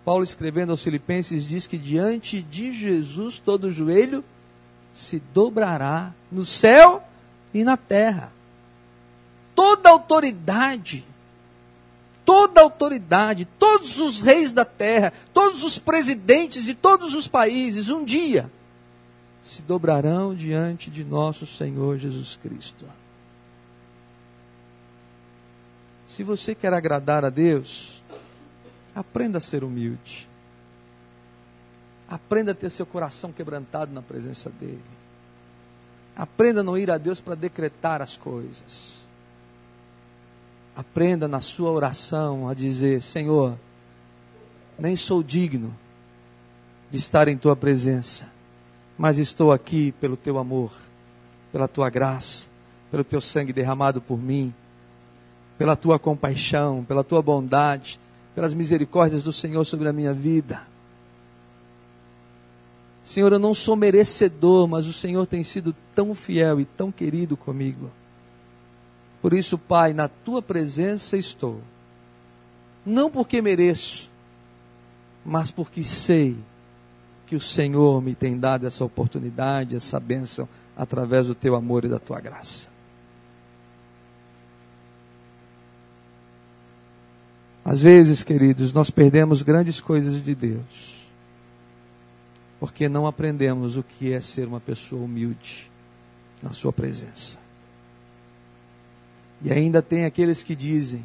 Paulo, 0.05 0.23
escrevendo 0.23 0.71
aos 0.71 0.83
Filipenses, 0.83 1.45
diz 1.45 1.67
que 1.67 1.77
diante 1.77 2.41
de 2.41 2.71
Jesus 2.71 3.39
todo 3.39 3.71
joelho 3.71 4.23
se 4.93 5.21
dobrará 5.33 6.13
no 6.31 6.45
céu 6.45 7.03
e 7.53 7.63
na 7.63 7.75
terra. 7.75 8.31
Toda 9.53 9.89
autoridade 9.89 11.05
toda 12.27 12.59
autoridade, 12.59 13.47
todos 13.57 13.99
os 13.99 14.19
reis 14.19 14.51
da 14.51 14.65
terra, 14.65 15.13
todos 15.33 15.63
os 15.63 15.79
presidentes 15.79 16.65
de 16.65 16.73
todos 16.73 17.15
os 17.15 17.25
países, 17.25 17.87
um 17.87 18.03
dia 18.03 18.51
se 19.41 19.61
dobrarão 19.61 20.35
diante 20.35 20.91
de 20.91 21.05
nosso 21.05 21.45
Senhor 21.45 21.97
Jesus 21.97 22.35
Cristo. 22.35 22.85
Se 26.05 26.21
você 26.21 26.53
quer 26.53 26.73
agradar 26.73 27.23
a 27.23 27.29
Deus, 27.29 28.03
aprenda 28.93 29.37
a 29.37 29.41
ser 29.41 29.63
humilde. 29.63 30.27
Aprenda 32.09 32.51
a 32.51 32.55
ter 32.55 32.69
seu 32.69 32.85
coração 32.85 33.31
quebrantado 33.31 33.93
na 33.93 34.01
presença 34.01 34.49
dEle. 34.49 34.83
Aprenda 36.13 36.59
a 36.59 36.63
não 36.63 36.77
ir 36.77 36.91
a 36.91 36.97
Deus 36.97 37.21
para 37.21 37.35
decretar 37.35 38.01
as 38.01 38.17
coisas. 38.17 38.96
Aprenda 40.77 41.27
na 41.27 41.41
sua 41.41 41.71
oração 41.71 42.47
a 42.47 42.53
dizer: 42.53 43.01
Senhor, 43.01 43.57
nem 44.77 44.95
sou 44.95 45.23
digno 45.23 45.75
de 46.91 46.99
estar 46.99 47.27
em 47.27 47.35
tua 47.35 47.55
presença, 47.55 48.27
mas 48.95 49.17
estou 49.17 49.51
aqui 49.51 49.91
pelo 49.93 50.15
teu 50.15 50.37
amor, 50.37 50.71
pela 51.51 51.67
tua 51.67 51.89
graça, 51.89 52.47
pelo 52.91 53.03
teu 53.03 53.19
sangue 53.19 53.51
derramado 53.51 53.99
por 53.99 54.19
mim, 54.19 54.53
pela 55.57 55.75
tua 55.75 55.97
compaixão, 55.97 56.85
pela 56.87 57.03
tua 57.03 57.23
bondade, 57.23 57.99
pelas 58.35 58.53
misericórdias 58.53 59.23
do 59.23 59.33
Senhor 59.33 59.65
sobre 59.65 59.87
a 59.89 59.93
minha 59.93 60.13
vida. 60.13 60.61
Senhor, 63.03 63.33
eu 63.33 63.39
não 63.39 63.55
sou 63.55 63.75
merecedor, 63.75 64.67
mas 64.67 64.85
o 64.85 64.93
Senhor 64.93 65.25
tem 65.25 65.43
sido 65.43 65.75
tão 65.95 66.13
fiel 66.13 66.61
e 66.61 66.65
tão 66.65 66.91
querido 66.91 67.35
comigo. 67.35 67.89
Por 69.21 69.33
isso, 69.33 69.57
Pai, 69.57 69.93
na 69.93 70.07
tua 70.07 70.41
presença 70.41 71.17
estou. 71.17 71.61
Não 72.85 73.09
porque 73.09 73.41
mereço, 73.41 74.09
mas 75.25 75.51
porque 75.51 75.83
sei 75.83 76.37
que 77.25 77.35
o 77.35 77.41
Senhor 77.41 78.01
me 78.01 78.15
tem 78.15 78.39
dado 78.39 78.65
essa 78.65 78.85
oportunidade, 78.85 79.75
essa 79.75 79.99
bênção, 79.99 80.47
através 80.75 81.27
do 81.27 81.35
teu 81.35 81.55
amor 81.55 81.83
e 81.83 81.89
da 81.89 81.99
tua 81.99 82.21
graça. 82.21 82.69
Às 87.65 87.81
vezes, 87.81 88.23
queridos, 88.23 88.71
nós 88.71 88.89
perdemos 88.89 89.41
grandes 89.41 89.81
coisas 89.81 90.23
de 90.23 90.33
Deus, 90.33 91.05
porque 92.61 92.87
não 92.87 93.05
aprendemos 93.05 93.75
o 93.75 93.83
que 93.83 94.13
é 94.13 94.21
ser 94.21 94.47
uma 94.47 94.61
pessoa 94.61 95.03
humilde 95.03 95.69
na 96.41 96.53
Sua 96.53 96.71
presença. 96.71 97.46
E 99.41 99.51
ainda 99.51 99.81
tem 99.81 100.05
aqueles 100.05 100.41
que 100.43 100.55
dizem: 100.55 101.03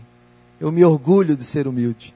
Eu 0.60 0.72
me 0.72 0.84
orgulho 0.84 1.36
de 1.36 1.44
ser 1.44 1.66
humilde. 1.66 2.14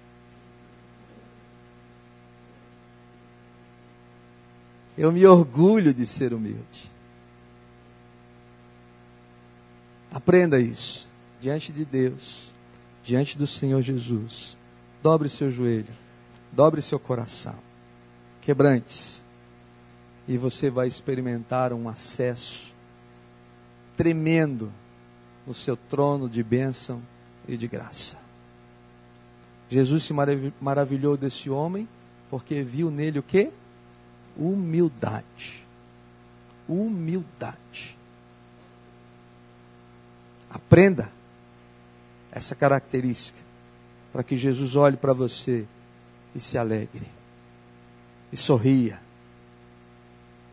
Eu 4.96 5.12
me 5.12 5.26
orgulho 5.26 5.92
de 5.92 6.06
ser 6.06 6.32
humilde. 6.32 6.90
Aprenda 10.10 10.58
isso 10.58 11.06
diante 11.38 11.70
de 11.70 11.84
Deus, 11.84 12.50
diante 13.04 13.36
do 13.36 13.46
Senhor 13.46 13.82
Jesus. 13.82 14.56
Dobre 15.02 15.28
seu 15.28 15.50
joelho, 15.50 15.92
dobre 16.50 16.80
seu 16.80 16.98
coração, 16.98 17.54
quebrante-se, 18.40 19.20
e 20.26 20.38
você 20.38 20.70
vai 20.70 20.88
experimentar 20.88 21.72
um 21.72 21.88
acesso 21.88 22.74
tremendo 23.96 24.72
no 25.46 25.54
seu 25.54 25.76
trono 25.76 26.28
de 26.28 26.42
bênção 26.42 27.00
e 27.46 27.56
de 27.56 27.68
graça. 27.68 28.18
Jesus 29.70 30.04
se 30.04 30.14
maravilhou 30.60 31.16
desse 31.16 31.48
homem 31.48 31.88
porque 32.28 32.62
viu 32.62 32.90
nele 32.90 33.18
o 33.18 33.22
que? 33.22 33.52
Humildade. 34.36 35.64
Humildade. 36.68 37.96
Aprenda 40.50 41.10
essa 42.32 42.54
característica 42.54 43.38
para 44.12 44.22
que 44.22 44.36
Jesus 44.36 44.74
olhe 44.76 44.96
para 44.96 45.12
você 45.12 45.66
e 46.34 46.40
se 46.40 46.58
alegre, 46.58 47.06
e 48.32 48.36
sorria, 48.36 49.00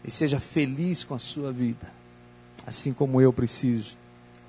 e 0.04 0.12
seja 0.12 0.40
feliz 0.40 1.04
com 1.04 1.14
a 1.14 1.20
sua 1.20 1.52
vida, 1.52 1.92
assim 2.66 2.94
como 2.94 3.22
eu 3.22 3.32
preciso 3.32 3.98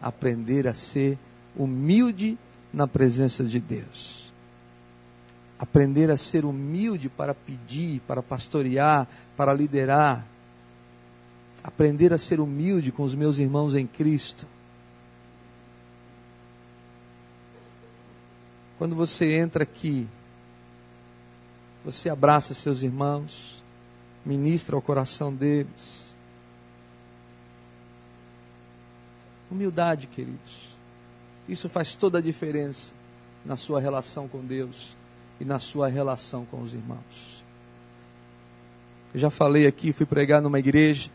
aprender 0.05 0.69
a 0.69 0.75
ser 0.75 1.19
humilde 1.57 2.39
na 2.71 2.87
presença 2.87 3.43
de 3.43 3.59
Deus. 3.59 4.31
Aprender 5.59 6.11
a 6.11 6.17
ser 6.19 6.45
humilde 6.45 7.09
para 7.09 7.35
pedir, 7.35 8.01
para 8.01 8.23
pastorear, 8.23 9.09
para 9.35 9.55
liderar. 9.55 10.27
Aprender 11.63 12.13
a 12.13 12.19
ser 12.19 12.39
humilde 12.39 12.93
com 12.93 13.03
os 13.03 13.15
meus 13.15 13.39
irmãos 13.39 13.75
em 13.75 13.87
Cristo. 13.87 14.47
Quando 18.77 18.95
você 18.95 19.39
entra 19.39 19.63
aqui, 19.63 20.07
você 21.83 22.11
abraça 22.11 22.53
seus 22.53 22.83
irmãos, 22.83 23.63
ministra 24.27 24.77
ao 24.77 24.83
coração 24.83 25.33
deles 25.33 26.04
Humildade, 29.51 30.07
queridos. 30.07 30.75
Isso 31.49 31.69
faz 31.69 31.95
toda 31.95 32.19
a 32.19 32.23
diferença 32.23 32.95
na 33.45 33.57
sua 33.57 33.81
relação 33.81 34.27
com 34.27 34.41
Deus 34.41 34.97
e 35.41 35.45
na 35.45 35.59
sua 35.59 35.89
relação 35.89 36.45
com 36.47 36.63
os 36.63 36.73
irmãos. 36.73 37.45
Eu 39.13 39.21
já 39.21 39.31
falei 39.31 39.67
aqui, 39.67 39.93
fui 39.93 40.07
pregar 40.07 40.41
numa 40.41 40.59
igreja, 40.59 41.11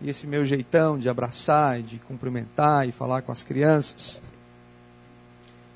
e 0.00 0.08
esse 0.08 0.26
meu 0.26 0.46
jeitão 0.46 0.98
de 0.98 1.08
abraçar, 1.08 1.82
de 1.82 1.98
cumprimentar 1.98 2.88
e 2.88 2.92
falar 2.92 3.22
com 3.22 3.32
as 3.32 3.42
crianças. 3.42 4.20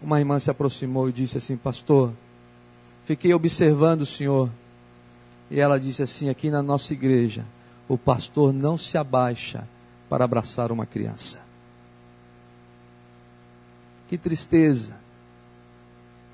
Uma 0.00 0.20
irmã 0.20 0.38
se 0.38 0.50
aproximou 0.50 1.08
e 1.08 1.12
disse 1.12 1.38
assim: 1.38 1.56
Pastor, 1.56 2.12
fiquei 3.04 3.34
observando 3.34 4.02
o 4.02 4.06
senhor. 4.06 4.48
E 5.50 5.58
ela 5.58 5.78
disse 5.78 6.02
assim: 6.02 6.28
Aqui 6.28 6.50
na 6.50 6.62
nossa 6.62 6.92
igreja, 6.92 7.44
o 7.88 7.98
pastor 7.98 8.52
não 8.52 8.78
se 8.78 8.96
abaixa 8.96 9.68
para 10.12 10.26
abraçar 10.26 10.70
uma 10.70 10.84
criança. 10.84 11.40
Que 14.10 14.18
tristeza 14.18 14.94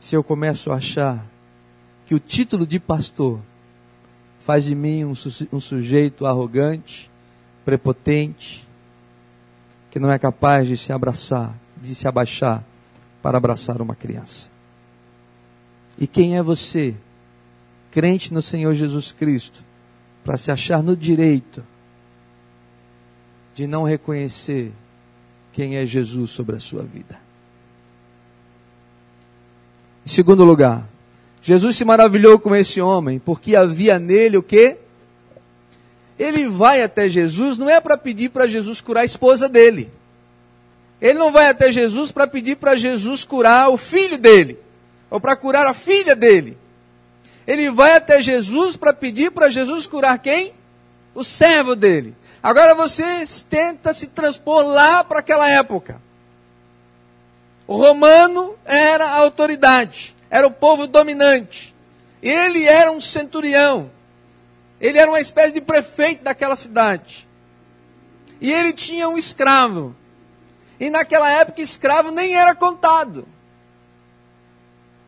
se 0.00 0.16
eu 0.16 0.24
começo 0.24 0.72
a 0.72 0.74
achar 0.74 1.24
que 2.04 2.12
o 2.12 2.18
título 2.18 2.66
de 2.66 2.80
pastor 2.80 3.38
faz 4.40 4.64
de 4.64 4.74
mim 4.74 5.04
um, 5.04 5.12
um 5.52 5.60
sujeito 5.60 6.26
arrogante, 6.26 7.08
prepotente, 7.64 8.66
que 9.92 10.00
não 10.00 10.10
é 10.10 10.18
capaz 10.18 10.66
de 10.66 10.76
se 10.76 10.92
abraçar, 10.92 11.54
de 11.80 11.94
se 11.94 12.08
abaixar 12.08 12.64
para 13.22 13.38
abraçar 13.38 13.80
uma 13.80 13.94
criança. 13.94 14.50
E 15.96 16.08
quem 16.08 16.36
é 16.36 16.42
você, 16.42 16.96
crente 17.92 18.34
no 18.34 18.42
Senhor 18.42 18.74
Jesus 18.74 19.12
Cristo, 19.12 19.62
para 20.24 20.36
se 20.36 20.50
achar 20.50 20.82
no 20.82 20.96
direito 20.96 21.62
de 23.58 23.66
não 23.66 23.82
reconhecer 23.82 24.70
quem 25.52 25.78
é 25.78 25.84
Jesus 25.84 26.30
sobre 26.30 26.54
a 26.54 26.60
sua 26.60 26.84
vida. 26.84 27.18
Em 30.06 30.08
segundo 30.08 30.44
lugar, 30.44 30.88
Jesus 31.42 31.74
se 31.74 31.84
maravilhou 31.84 32.38
com 32.38 32.54
esse 32.54 32.80
homem, 32.80 33.18
porque 33.18 33.56
havia 33.56 33.98
nele 33.98 34.36
o 34.36 34.44
quê? 34.44 34.76
Ele 36.16 36.48
vai 36.48 36.82
até 36.82 37.10
Jesus, 37.10 37.58
não 37.58 37.68
é 37.68 37.80
para 37.80 37.96
pedir 37.96 38.28
para 38.28 38.46
Jesus 38.46 38.80
curar 38.80 39.00
a 39.00 39.04
esposa 39.04 39.48
dele. 39.48 39.90
Ele 41.00 41.18
não 41.18 41.32
vai 41.32 41.48
até 41.48 41.72
Jesus 41.72 42.12
para 42.12 42.28
pedir 42.28 42.58
para 42.58 42.76
Jesus 42.76 43.24
curar 43.24 43.70
o 43.70 43.76
filho 43.76 44.18
dele, 44.18 44.56
ou 45.10 45.20
para 45.20 45.34
curar 45.34 45.66
a 45.66 45.74
filha 45.74 46.14
dele. 46.14 46.56
Ele 47.44 47.72
vai 47.72 47.96
até 47.96 48.22
Jesus 48.22 48.76
para 48.76 48.92
pedir 48.92 49.32
para 49.32 49.50
Jesus 49.50 49.84
curar 49.84 50.16
quem? 50.20 50.52
O 51.12 51.24
servo 51.24 51.74
dele. 51.74 52.14
Agora 52.48 52.74
você 52.74 53.02
tenta 53.48 53.92
se 53.92 54.06
transpor 54.06 54.64
lá 54.64 55.04
para 55.04 55.18
aquela 55.18 55.50
época. 55.50 56.00
O 57.66 57.76
romano 57.76 58.56
era 58.64 59.04
a 59.04 59.16
autoridade 59.18 60.16
era 60.30 60.46
o 60.46 60.50
povo 60.50 60.86
dominante. 60.86 61.74
Ele 62.22 62.64
era 62.64 62.90
um 62.90 63.00
centurião. 63.00 63.90
Ele 64.80 64.98
era 64.98 65.10
uma 65.10 65.20
espécie 65.20 65.52
de 65.52 65.60
prefeito 65.60 66.24
daquela 66.24 66.56
cidade. 66.56 67.26
E 68.40 68.52
ele 68.52 68.72
tinha 68.72 69.08
um 69.08 69.16
escravo. 69.16 69.94
E 70.78 70.90
naquela 70.90 71.30
época, 71.30 71.60
escravo 71.60 72.10
nem 72.10 72.36
era 72.36 72.54
contado. 72.54 73.26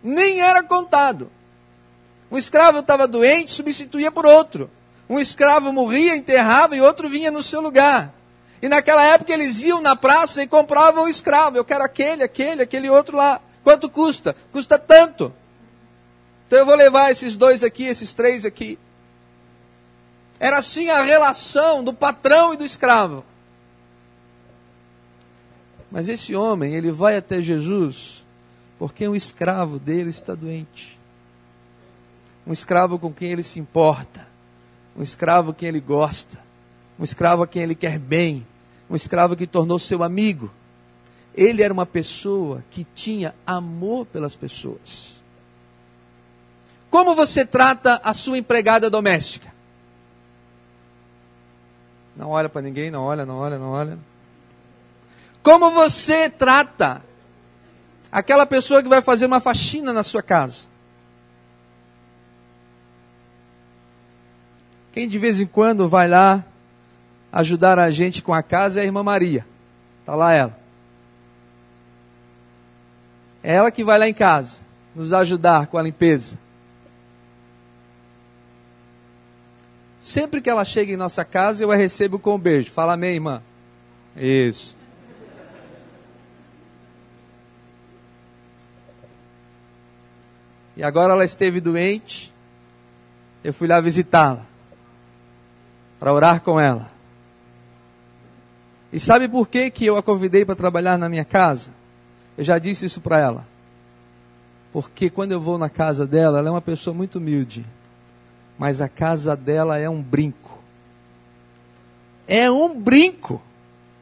Nem 0.03 0.41
era 0.41 0.63
contado. 0.63 1.31
Um 2.31 2.39
escravo 2.39 2.79
estava 2.81 3.07
doente, 3.07 3.53
substituía 3.53 4.11
por 4.11 4.25
outro. 4.25 4.71
Um 5.11 5.19
escravo 5.19 5.73
morria, 5.73 6.15
enterrava 6.15 6.77
e 6.77 6.81
outro 6.81 7.09
vinha 7.09 7.33
no 7.33 7.43
seu 7.43 7.61
lugar. 7.61 8.15
E 8.63 8.69
naquela 8.69 9.03
época 9.03 9.33
eles 9.33 9.61
iam 9.61 9.81
na 9.81 9.97
praça 9.97 10.41
e 10.41 10.47
compravam 10.47 11.07
o 11.07 11.09
escravo. 11.09 11.57
Eu 11.57 11.65
quero 11.65 11.83
aquele, 11.83 12.23
aquele, 12.23 12.63
aquele 12.63 12.89
outro 12.89 13.17
lá. 13.17 13.41
Quanto 13.65 13.91
custa? 13.91 14.37
Custa 14.53 14.79
tanto. 14.79 15.35
Então 16.47 16.61
eu 16.61 16.65
vou 16.65 16.77
levar 16.77 17.11
esses 17.11 17.35
dois 17.35 17.65
aqui, 17.65 17.87
esses 17.87 18.13
três 18.13 18.47
aqui. 18.47 18.79
Era 20.39 20.59
assim 20.59 20.89
a 20.91 21.03
relação 21.03 21.83
do 21.83 21.93
patrão 21.93 22.55
e 22.55 22.57
do 22.57 22.65
escravo. 22.65 23.25
Mas 25.91 26.09
esse 26.09 26.37
homem, 26.37 26.73
ele 26.73 26.93
vai 26.93 27.17
até 27.17 27.43
Jesus 27.43 28.25
porque 28.79 29.09
um 29.09 29.17
escravo 29.17 29.77
dele 29.77 30.11
está 30.11 30.37
doente. 30.37 30.97
Um 32.47 32.53
escravo 32.53 32.97
com 32.97 33.13
quem 33.13 33.33
ele 33.33 33.43
se 33.43 33.59
importa. 33.59 34.30
Um 35.01 35.03
escravo 35.03 35.55
quem 35.55 35.71
ele 35.71 35.81
gosta. 35.81 36.39
Um 36.99 37.05
escravo 37.05 37.43
a 37.43 37.47
quem 37.47 37.63
ele 37.63 37.75
quer 37.75 37.99
bem. 37.99 38.47
Um 38.91 38.95
escravo 38.95 39.35
que 39.35 39.47
tornou 39.47 39.79
seu 39.79 40.03
amigo. 40.03 40.51
Ele 41.35 41.63
era 41.63 41.73
uma 41.73 41.87
pessoa 41.87 42.63
que 42.71 42.87
tinha 42.95 43.35
amor 43.47 44.05
pelas 44.05 44.37
pessoas. 44.37 45.19
Como 46.91 47.15
você 47.15 47.47
trata 47.47 47.99
a 48.05 48.13
sua 48.13 48.37
empregada 48.37 48.91
doméstica? 48.91 49.51
Não 52.15 52.29
olha 52.29 52.51
para 52.51 52.61
ninguém, 52.61 52.91
não 52.91 53.05
olha, 53.05 53.25
não 53.25 53.39
olha, 53.39 53.59
não 53.59 53.71
olha. 53.71 53.99
Como 55.43 55.71
você 55.71 56.29
trata 56.29 57.03
aquela 58.13 58.45
pessoa 58.45 58.83
que 58.83 58.89
vai 58.89 59.01
fazer 59.01 59.25
uma 59.25 59.41
faxina 59.41 59.95
na 59.95 60.03
sua 60.03 60.23
casa? 60.23 60.70
Quem 64.93 65.09
de 65.09 65.19
vez 65.19 65.41
em 65.41 65.47
quando 65.47 65.89
vai 65.89 66.09
lá 66.09 66.45
ajudar 67.33 67.79
a 67.79 67.91
gente 67.91 68.23
com 68.23 68.35
a 68.35 68.43
casa 68.43 68.81
é 68.81 68.83
a 68.83 68.87
irmã 68.87 69.03
Maria. 69.03 69.47
Está 70.01 70.15
lá 70.15 70.33
ela. 70.33 70.59
É 73.43 73.55
ela 73.55 73.71
que 73.71 73.85
vai 73.85 73.99
lá 73.99 74.09
em 74.09 74.15
casa 74.15 74.63
nos 74.95 75.13
ajudar 75.13 75.69
com 75.69 75.79
a 75.79 75.83
limpeza. 75.83 76.39
Sempre 80.01 80.41
que 80.41 80.51
ela 80.51 80.65
chega 80.65 80.93
em 80.93 80.97
nossa 80.97 81.25
casa, 81.25 81.63
eu 81.63 81.71
a 81.71 81.77
recebo 81.77 82.19
com 82.19 82.35
um 82.35 82.39
beijo. 82.39 82.71
Fala 82.71 82.95
amém, 82.95 83.15
irmã. 83.15 83.43
Isso. 84.17 84.77
E 90.77 90.83
agora 90.83 91.13
ela 91.13 91.25
esteve 91.25 91.61
doente. 91.61 92.33
Eu 93.45 93.53
fui 93.53 93.69
lá 93.69 93.81
visitá-la. 93.81 94.50
Para 96.01 96.13
orar 96.13 96.41
com 96.41 96.59
ela. 96.59 96.91
E 98.93 98.99
sabe 98.99 99.29
por 99.29 99.47
que, 99.47 99.71
que 99.71 99.87
eu 99.87 99.97
a 99.97 100.03
convidei 100.03 100.45
para 100.45 100.57
trabalhar 100.57 100.99
na 100.99 101.09
minha 101.09 101.25
casa? 101.25 101.71
Eu 102.37 102.43
já 102.43 102.59
disse 102.59 102.87
isso 102.87 103.01
para 103.01 103.19
ela. 103.19 103.47
Porque 104.73 105.11
quando 105.11 105.33
eu 105.33 105.41
vou 105.41 105.59
na 105.59 105.69
casa 105.69 106.07
dela, 106.07 106.39
ela 106.39 106.49
é 106.49 106.51
uma 106.51 106.61
pessoa 106.61 106.95
muito 106.95 107.19
humilde. 107.19 107.65
Mas 108.59 108.81
a 108.81 108.89
casa 108.89 109.37
dela 109.37 109.79
é 109.79 109.89
um 109.89 110.03
brinco. 110.03 110.59
É 112.27 112.51
um 112.51 112.79
brinco. 112.79 113.41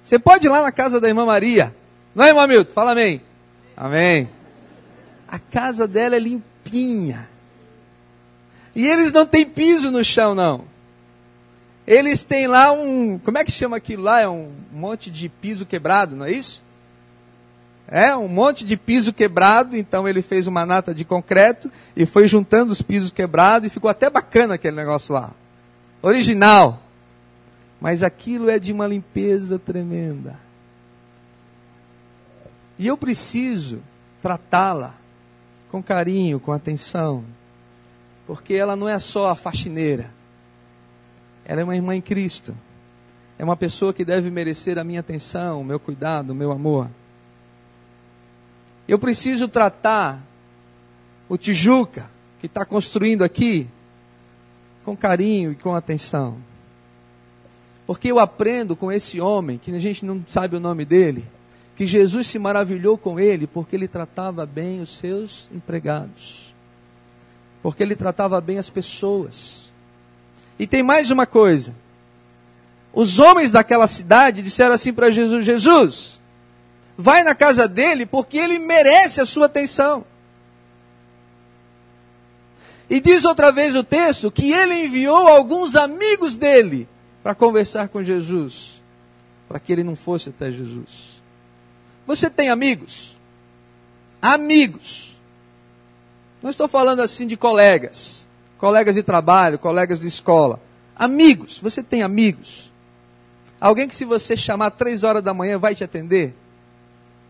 Você 0.05 0.19
pode 0.19 0.47
ir 0.47 0.51
lá 0.51 0.63
na 0.63 0.73
casa 0.73 1.01
da 1.01 1.09
irmã 1.09 1.27
Maria. 1.27 1.75
Não 2.15 2.25
é, 2.25 2.29
irmão 2.29 2.47
Milton? 2.47 2.73
Fala 2.73 2.93
amém. 2.93 3.21
Amém. 3.77 4.29
A 5.27 5.39
casa 5.39 5.87
dela 5.87 6.17
é 6.17 6.19
limpinha. 6.19 7.29
E 8.75 8.87
eles 8.87 9.13
não 9.13 9.27
têm 9.27 9.45
piso 9.45 9.91
no 9.91 10.05
chão, 10.05 10.35
não. 10.35 10.65
Eles 11.89 12.23
têm 12.23 12.47
lá 12.47 12.71
um. 12.71 13.19
Como 13.19 13.39
é 13.39 13.45
que 13.45 13.51
chama 13.51 13.79
aquilo 13.79 14.03
lá? 14.03 14.21
É 14.21 14.29
um 14.29 14.53
monte 14.71 15.11
de 15.11 15.27
piso 15.27 15.65
quebrado, 15.65 16.15
não 16.15 16.27
é 16.27 16.31
isso? 16.31 16.63
É, 17.87 18.15
um 18.15 18.29
monte 18.29 18.63
de 18.63 18.77
piso 18.77 19.11
quebrado, 19.11 19.75
então 19.75 20.07
ele 20.07 20.21
fez 20.21 20.47
uma 20.47 20.67
nata 20.67 20.95
de 20.95 21.03
concreto 21.03 21.73
e 21.97 22.05
foi 22.05 22.29
juntando 22.29 22.71
os 22.73 22.83
pisos 22.83 23.11
quebrados 23.11 23.67
e 23.67 23.71
ficou 23.71 23.89
até 23.89 24.11
bacana 24.11 24.57
aquele 24.57 24.77
negócio 24.77 25.15
lá. 25.15 25.31
Original. 26.03 26.83
Mas 27.81 28.03
aquilo 28.03 28.51
é 28.51 28.59
de 28.59 28.71
uma 28.71 28.87
limpeza 28.87 29.59
tremenda. 29.59 30.39
E 32.79 32.87
eu 32.87 32.99
preciso 32.99 33.81
tratá-la 34.21 34.95
com 35.71 35.83
carinho, 35.83 36.39
com 36.39 36.53
atenção, 36.53 37.25
porque 38.27 38.53
ela 38.53 38.77
não 38.77 38.87
é 38.87 38.99
só 38.99 39.31
a 39.31 39.35
faxineira, 39.35 40.18
ela 41.49 41.63
é 41.63 41.65
uma 41.65 41.75
irmã 41.75 41.97
em 41.97 42.01
Cristo, 42.01 42.55
é 43.39 43.43
uma 43.43 43.57
pessoa 43.57 43.93
que 43.93 44.05
deve 44.05 44.31
merecer 44.31 44.79
a 44.79 44.85
minha 44.85 45.01
atenção, 45.01 45.63
o 45.63 45.65
meu 45.65 45.81
cuidado, 45.81 46.31
o 46.31 46.35
meu 46.35 46.53
amor. 46.53 46.89
Eu 48.87 48.99
preciso 48.99 49.49
tratar 49.49 50.23
o 51.29 51.37
Tijuca, 51.37 52.11
que 52.41 52.47
está 52.47 52.65
construindo 52.65 53.23
aqui, 53.23 53.67
com 54.85 54.97
carinho 54.97 55.53
e 55.53 55.55
com 55.57 55.75
atenção. 55.75 56.37
Porque 57.87 58.09
eu 58.13 58.19
aprendo 58.19 58.77
com 58.77 58.93
esse 58.93 59.21
homem, 59.21 59.57
que 59.57 59.71
a 59.71 59.79
gente 59.79 60.05
não 60.05 60.23
sabe 60.29 60.57
o 60.57 60.61
nome 60.61 60.85
dele, 60.85 61.25
que 61.75 61.87
Jesus 61.87 62.27
se 62.27 62.39
maravilhou 62.39 62.99
com 62.99 63.19
ele 63.19 63.47
porque 63.47 63.77
ele 63.77 63.89
tratava 63.89 64.45
bem 64.45 64.81
os 64.81 64.97
seus 64.99 65.49
empregados. 65.55 66.55
Porque 67.63 67.83
ele 67.83 67.95
tratava 67.95 68.41
bem 68.41 68.59
as 68.59 68.69
pessoas. 68.69 69.68
E 70.59 70.67
tem 70.67 70.83
mais 70.83 71.11
uma 71.11 71.27
coisa. 71.27 71.75
Os 72.93 73.19
homens 73.19 73.51
daquela 73.51 73.87
cidade 73.87 74.43
disseram 74.43 74.75
assim 74.75 74.93
para 74.93 75.11
Jesus: 75.11 75.45
Jesus, 75.45 76.21
vai 76.97 77.23
na 77.23 77.35
casa 77.35 77.69
dele 77.69 78.05
porque 78.05 78.39
ele 78.39 78.59
merece 78.59 79.21
a 79.21 79.27
sua 79.27 79.47
atenção. 79.47 80.05
E 82.91 83.01
diz 83.01 83.25
outra 83.25 83.53
vez 83.53 83.75
o 83.75 83.85
texto 83.85 84.31
que 84.31 84.51
ele 84.51 84.87
enviou 84.87 85.29
alguns 85.29 85.77
amigos 85.77 86.35
dele 86.35 86.89
para 87.23 87.35
conversar 87.35 87.89
com 87.89 88.03
Jesus, 88.03 88.81
para 89.47 89.61
que 89.61 89.73
ele 89.73 89.85
não 89.85 89.95
fosse 89.95 90.31
até 90.31 90.51
Jesus. 90.51 91.23
Você 92.07 92.31
tem 92.31 92.49
amigos? 92.49 93.19
Amigos. 94.23 95.19
Não 96.43 96.51
estou 96.51 96.67
falando 96.67 97.01
assim 97.01 97.27
de 97.27 97.37
colegas, 97.37 98.18
colegas 98.59 98.97
de 98.97 99.03
trabalho, 99.03 99.59
colegas 99.59 100.01
de 100.01 100.09
escola. 100.09 100.61
Amigos, 100.95 101.59
você 101.61 101.83
tem 101.83 102.03
amigos? 102.03 102.73
Alguém 103.61 103.89
que 103.89 103.95
se 103.95 104.05
você 104.05 104.37
chamar 104.37 104.73
três 104.73 105.05
horas 105.05 105.23
da 105.23 105.33
manhã 105.33 105.59
vai 105.59 105.75
te 105.75 105.83
atender? 105.83 106.35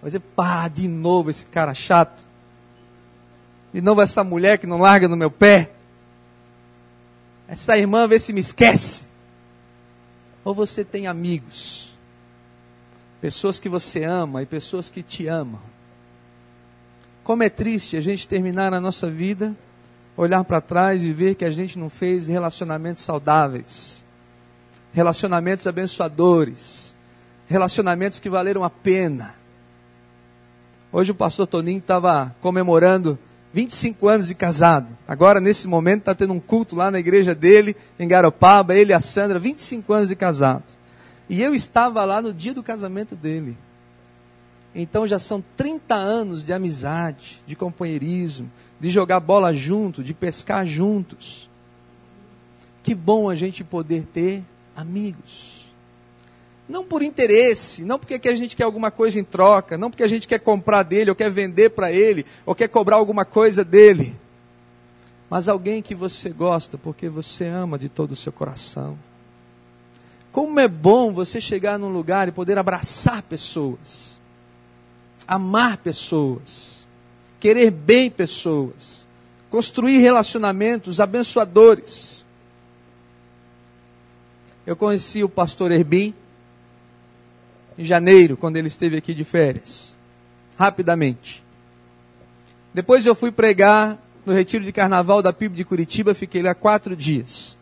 Vai 0.00 0.08
dizer, 0.08 0.20
pá, 0.20 0.68
de 0.68 0.88
novo 0.88 1.30
esse 1.30 1.46
cara 1.46 1.74
chato. 1.74 2.26
De 3.72 3.80
novo 3.80 4.00
essa 4.00 4.24
mulher 4.24 4.58
que 4.58 4.66
não 4.66 4.78
larga 4.78 5.06
no 5.06 5.16
meu 5.16 5.30
pé. 5.30 5.70
Essa 7.46 7.76
irmã 7.76 8.06
vê 8.06 8.18
se 8.18 8.32
me 8.32 8.40
esquece. 8.40 9.06
Ou 10.44 10.54
você 10.54 10.84
tem 10.84 11.06
amigos. 11.06 11.96
Pessoas 13.20 13.58
que 13.58 13.68
você 13.68 14.04
ama 14.04 14.42
e 14.42 14.46
pessoas 14.46 14.88
que 14.88 15.02
te 15.02 15.26
amam. 15.26 15.60
Como 17.24 17.42
é 17.42 17.50
triste 17.50 17.96
a 17.96 18.00
gente 18.00 18.28
terminar 18.28 18.72
a 18.72 18.80
nossa 18.80 19.10
vida, 19.10 19.54
olhar 20.18 20.44
para 20.44 20.60
trás 20.60 21.02
e 21.02 21.12
ver 21.12 21.34
que 21.34 21.46
a 21.46 21.50
gente 21.50 21.78
não 21.78 21.88
fez 21.88 22.28
relacionamentos 22.28 23.04
saudáveis, 23.04 24.04
relacionamentos 24.92 25.66
abençoadores, 25.66 26.94
relacionamentos 27.46 28.20
que 28.20 28.28
valeram 28.28 28.62
a 28.62 28.68
pena 28.68 29.38
Hoje 30.90 31.12
o 31.12 31.14
pastor 31.14 31.46
Toninho 31.46 31.78
estava 31.78 32.34
comemorando 32.40 33.18
25 33.52 34.08
anos 34.08 34.26
de 34.26 34.34
casado. 34.34 34.96
Agora, 35.06 35.38
nesse 35.38 35.68
momento, 35.68 36.00
está 36.00 36.14
tendo 36.14 36.32
um 36.32 36.40
culto 36.40 36.74
lá 36.74 36.90
na 36.90 36.98
igreja 36.98 37.34
dele, 37.34 37.76
em 37.98 38.08
Garopaba, 38.08 38.74
ele 38.74 38.92
e 38.92 38.94
a 38.94 39.00
Sandra, 39.00 39.38
25 39.38 39.92
anos 39.92 40.08
de 40.08 40.16
casado. 40.16 40.64
E 41.28 41.42
eu 41.42 41.54
estava 41.54 42.06
lá 42.06 42.22
no 42.22 42.32
dia 42.32 42.54
do 42.54 42.62
casamento 42.62 43.14
dele. 43.14 43.58
Então 44.74 45.06
já 45.06 45.18
são 45.18 45.44
30 45.58 45.94
anos 45.94 46.42
de 46.42 46.54
amizade, 46.54 47.42
de 47.46 47.54
companheirismo, 47.54 48.50
de 48.80 48.90
jogar 48.90 49.20
bola 49.20 49.52
junto, 49.52 50.02
de 50.02 50.14
pescar 50.14 50.66
juntos. 50.66 51.48
Que 52.82 52.94
bom 52.94 53.28
a 53.28 53.34
gente 53.34 53.64
poder 53.64 54.04
ter 54.12 54.42
amigos. 54.76 55.70
Não 56.68 56.84
por 56.84 57.02
interesse, 57.02 57.82
não 57.82 57.98
porque 57.98 58.28
a 58.28 58.36
gente 58.36 58.54
quer 58.54 58.64
alguma 58.64 58.90
coisa 58.90 59.18
em 59.18 59.24
troca, 59.24 59.78
não 59.78 59.90
porque 59.90 60.02
a 60.02 60.08
gente 60.08 60.28
quer 60.28 60.38
comprar 60.38 60.82
dele, 60.82 61.10
ou 61.10 61.16
quer 61.16 61.30
vender 61.30 61.70
para 61.70 61.90
ele, 61.90 62.26
ou 62.44 62.54
quer 62.54 62.68
cobrar 62.68 62.96
alguma 62.96 63.24
coisa 63.24 63.64
dele. 63.64 64.14
Mas 65.30 65.48
alguém 65.48 65.82
que 65.82 65.94
você 65.94 66.30
gosta 66.30 66.76
porque 66.76 67.08
você 67.08 67.46
ama 67.46 67.78
de 67.78 67.88
todo 67.88 68.12
o 68.12 68.16
seu 68.16 68.32
coração. 68.32 68.98
Como 70.30 70.60
é 70.60 70.68
bom 70.68 71.12
você 71.12 71.40
chegar 71.40 71.78
num 71.78 71.90
lugar 71.90 72.28
e 72.28 72.32
poder 72.32 72.58
abraçar 72.58 73.22
pessoas, 73.22 74.20
amar 75.26 75.78
pessoas, 75.78 76.77
querer 77.40 77.70
bem 77.70 78.10
pessoas, 78.10 79.06
construir 79.50 79.98
relacionamentos 79.98 81.00
abençoadores. 81.00 82.24
Eu 84.66 84.76
conheci 84.76 85.22
o 85.22 85.28
pastor 85.28 85.72
Herbim, 85.72 86.14
em 87.78 87.84
janeiro, 87.84 88.36
quando 88.36 88.56
ele 88.56 88.68
esteve 88.68 88.96
aqui 88.96 89.14
de 89.14 89.24
férias. 89.24 89.96
Rapidamente. 90.58 91.42
Depois 92.74 93.06
eu 93.06 93.14
fui 93.14 93.30
pregar 93.30 93.98
no 94.26 94.32
retiro 94.32 94.64
de 94.64 94.72
carnaval 94.72 95.22
da 95.22 95.32
PIB 95.32 95.56
de 95.56 95.64
Curitiba, 95.64 96.14
fiquei 96.14 96.42
lá 96.42 96.54
quatro 96.54 96.94
dias. 96.94 97.56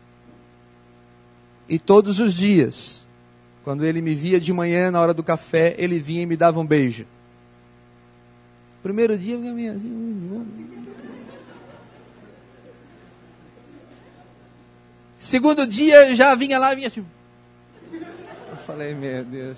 E 1.69 1.77
todos 1.77 2.19
os 2.19 2.33
dias, 2.33 3.05
quando 3.63 3.85
ele 3.85 4.01
me 4.01 4.15
via 4.15 4.39
de 4.39 4.51
manhã 4.51 4.89
na 4.89 4.99
hora 4.99 5.13
do 5.13 5.23
café, 5.23 5.75
ele 5.77 5.99
vinha 5.99 6.23
e 6.23 6.25
me 6.25 6.35
dava 6.35 6.59
um 6.59 6.65
beijo. 6.65 7.05
Primeiro 8.87 9.17
dia 9.17 9.33
eu 9.33 9.53
vinha 9.53 9.73
assim. 9.73 10.45
Segundo 15.19 15.67
dia 15.67 16.15
já 16.15 16.33
vinha 16.35 16.57
lá 16.57 16.73
vinha 16.73 16.89
tipo. 16.89 17.05
Eu 17.91 18.55
falei, 18.65 18.95
meu 18.95 19.25
Deus. 19.25 19.57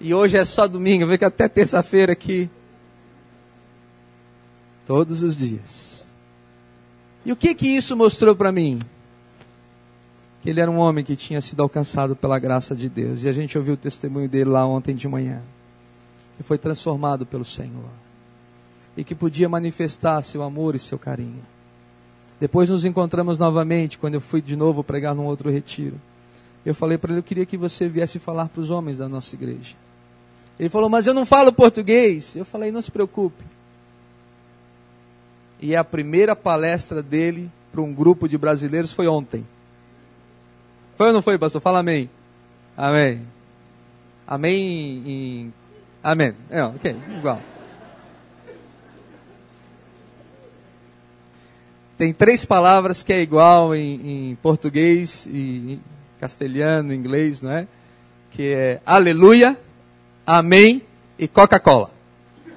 E 0.00 0.14
hoje 0.14 0.36
é 0.36 0.44
só 0.44 0.68
domingo, 0.68 1.04
vê 1.04 1.18
que 1.18 1.24
até 1.24 1.48
terça-feira 1.48 2.12
aqui. 2.12 2.48
Todos 4.86 5.24
os 5.24 5.36
dias. 5.36 6.06
E 7.26 7.32
o 7.32 7.36
que 7.36 7.56
que 7.56 7.66
isso 7.66 7.96
mostrou 7.96 8.36
para 8.36 8.52
mim? 8.52 8.78
Que 10.42 10.50
ele 10.50 10.60
era 10.60 10.70
um 10.70 10.78
homem 10.78 11.04
que 11.04 11.16
tinha 11.16 11.40
sido 11.40 11.60
alcançado 11.60 12.14
pela 12.14 12.38
graça 12.38 12.72
de 12.72 12.88
Deus. 12.88 13.24
E 13.24 13.28
a 13.28 13.32
gente 13.32 13.58
ouviu 13.58 13.74
o 13.74 13.76
testemunho 13.76 14.28
dele 14.28 14.50
lá 14.50 14.64
ontem 14.64 14.94
de 14.94 15.08
manhã. 15.08 15.42
Que 16.36 16.44
foi 16.44 16.56
transformado 16.56 17.26
pelo 17.26 17.44
Senhor. 17.44 18.03
E 18.96 19.02
que 19.02 19.14
podia 19.14 19.48
manifestar 19.48 20.22
seu 20.22 20.42
amor 20.42 20.74
e 20.74 20.78
seu 20.78 20.98
carinho. 20.98 21.42
Depois 22.40 22.68
nos 22.68 22.84
encontramos 22.84 23.38
novamente, 23.38 23.98
quando 23.98 24.14
eu 24.14 24.20
fui 24.20 24.42
de 24.42 24.56
novo 24.56 24.84
pregar 24.84 25.14
num 25.14 25.26
outro 25.26 25.50
retiro. 25.50 26.00
Eu 26.64 26.74
falei 26.74 26.96
para 26.96 27.10
ele, 27.10 27.20
eu 27.20 27.24
queria 27.24 27.46
que 27.46 27.56
você 27.56 27.88
viesse 27.88 28.18
falar 28.18 28.48
para 28.48 28.60
os 28.60 28.70
homens 28.70 28.96
da 28.96 29.08
nossa 29.08 29.34
igreja. 29.34 29.74
Ele 30.58 30.68
falou, 30.68 30.88
mas 30.88 31.06
eu 31.06 31.14
não 31.14 31.26
falo 31.26 31.52
português. 31.52 32.34
Eu 32.36 32.44
falei, 32.44 32.70
não 32.70 32.80
se 32.80 32.90
preocupe. 32.90 33.44
E 35.60 35.74
a 35.74 35.84
primeira 35.84 36.36
palestra 36.36 37.02
dele 37.02 37.50
para 37.72 37.80
um 37.80 37.92
grupo 37.92 38.28
de 38.28 38.38
brasileiros 38.38 38.92
foi 38.92 39.06
ontem. 39.06 39.46
Foi 40.96 41.08
ou 41.08 41.12
não 41.12 41.22
foi, 41.22 41.38
pastor? 41.38 41.60
Fala 41.60 41.80
amém. 41.80 42.08
Amém. 42.76 43.22
Amém 44.26 45.02
em. 45.06 45.52
Amém. 46.02 46.34
É, 46.50 46.62
ok, 46.62 46.96
igual. 47.18 47.40
Tem 51.96 52.12
três 52.12 52.44
palavras 52.44 53.02
que 53.02 53.12
é 53.12 53.20
igual 53.20 53.74
em, 53.74 54.30
em 54.30 54.34
português 54.36 55.26
e 55.26 55.74
em 55.74 55.82
castelhano, 56.18 56.92
inglês, 56.92 57.40
não 57.40 57.50
é? 57.50 57.68
Que 58.30 58.52
é 58.52 58.80
aleluia 58.84 59.56
Amém 60.26 60.82
e 61.18 61.28
Coca-Cola. 61.28 61.90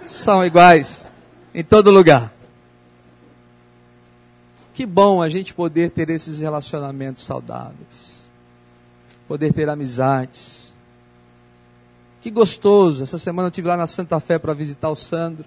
São 0.06 0.44
iguais 0.44 1.08
em 1.54 1.64
todo 1.64 1.92
lugar. 1.92 2.34
Que 4.74 4.86
bom 4.86 5.22
a 5.22 5.28
gente 5.28 5.54
poder 5.54 5.92
ter 5.92 6.10
esses 6.10 6.40
relacionamentos 6.40 7.26
saudáveis. 7.26 8.28
Poder 9.28 9.52
ter 9.52 9.68
amizades. 9.68 10.72
Que 12.22 12.32
gostoso. 12.32 13.04
Essa 13.04 13.18
semana 13.18 13.48
eu 13.48 13.50
estive 13.50 13.68
lá 13.68 13.76
na 13.76 13.88
Santa 13.88 14.20
Fé 14.20 14.40
para 14.40 14.54
visitar 14.54 14.90
o 14.90 14.96
Sandro. 14.96 15.46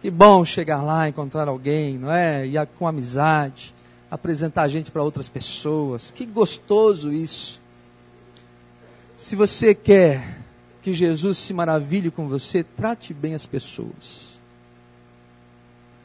Que 0.00 0.10
bom 0.10 0.44
chegar 0.44 0.82
lá, 0.82 1.08
encontrar 1.08 1.48
alguém, 1.48 1.98
não 1.98 2.12
é? 2.12 2.46
E 2.46 2.54
com 2.78 2.86
amizade, 2.86 3.74
apresentar 4.10 4.62
a 4.62 4.68
gente 4.68 4.90
para 4.90 5.02
outras 5.02 5.28
pessoas. 5.28 6.10
Que 6.10 6.24
gostoso 6.24 7.12
isso. 7.12 7.60
Se 9.16 9.34
você 9.34 9.74
quer 9.74 10.38
que 10.80 10.94
Jesus 10.94 11.38
se 11.38 11.52
maravilhe 11.52 12.10
com 12.10 12.28
você, 12.28 12.62
trate 12.62 13.12
bem 13.12 13.34
as 13.34 13.44
pessoas. 13.44 14.38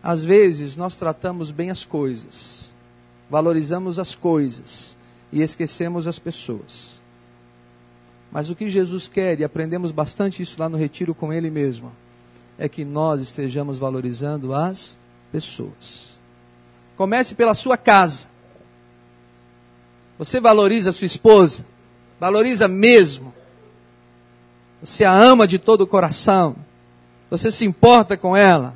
Às 0.02 0.24
vezes 0.24 0.76
nós 0.76 0.96
tratamos 0.96 1.52
bem 1.52 1.70
as 1.70 1.86
coisas, 1.86 2.74
valorizamos 3.30 3.98
as 3.98 4.16
coisas 4.16 4.98
e 5.32 5.42
esquecemos 5.42 6.08
as 6.08 6.20
pessoas. 6.20 7.00
Mas 8.30 8.50
o 8.50 8.56
que 8.56 8.70
Jesus 8.70 9.08
quer, 9.08 9.40
e 9.40 9.44
aprendemos 9.44 9.92
bastante 9.92 10.42
isso 10.42 10.60
lá 10.60 10.68
no 10.68 10.78
retiro 10.78 11.14
com 11.14 11.32
Ele 11.32 11.50
mesmo, 11.50 11.92
é 12.58 12.70
que 12.70 12.86
nós 12.86 13.20
estejamos 13.20 13.78
valorizando 13.78 14.54
as 14.54 14.98
pessoas. 15.32 16.10
Comece 16.96 17.36
pela 17.36 17.54
sua 17.54 17.78
casa. 17.78 18.28
Você 20.18 20.40
valoriza 20.40 20.92
a 20.92 20.94
sua 20.94 21.08
esposa? 21.08 21.66
Valoriza 22.20 22.68
mesmo 22.68 23.34
você 24.84 25.06
a 25.06 25.14
ama 25.14 25.48
de 25.48 25.58
todo 25.58 25.82
o 25.82 25.88
coração, 25.88 26.58
você 27.30 27.50
se 27.50 27.64
importa 27.64 28.18
com 28.18 28.36
ela. 28.36 28.76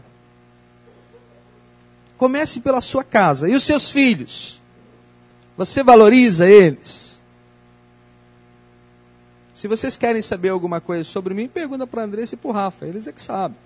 Comece 2.18 2.62
pela 2.62 2.80
sua 2.80 3.04
casa. 3.04 3.50
E 3.50 3.54
os 3.54 3.64
seus 3.64 3.92
filhos? 3.92 4.62
Você 5.58 5.84
valoriza 5.84 6.48
eles? 6.48 7.22
Se 9.54 9.68
vocês 9.68 9.98
querem 9.98 10.22
saber 10.22 10.50
alguma 10.50 10.80
coisa 10.80 11.04
sobre 11.04 11.34
mim, 11.34 11.50
pergunta 11.50 11.86
para 11.86 12.04
Andressa 12.04 12.36
e 12.36 12.38
para 12.38 12.50
o 12.50 12.54
Rafa. 12.54 12.86
Eles 12.86 13.06
é 13.06 13.12
que 13.12 13.22
sabem. 13.22 13.58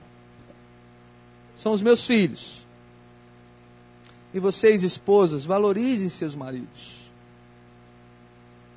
São 1.61 1.73
os 1.73 1.81
meus 1.83 2.07
filhos. 2.07 2.65
E 4.33 4.39
vocês, 4.39 4.81
esposas, 4.81 5.45
valorizem 5.45 6.09
seus 6.09 6.33
maridos. 6.33 7.07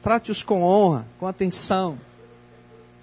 Trate-os 0.02 0.42
com 0.42 0.62
honra, 0.62 1.08
com 1.18 1.26
atenção. 1.26 1.98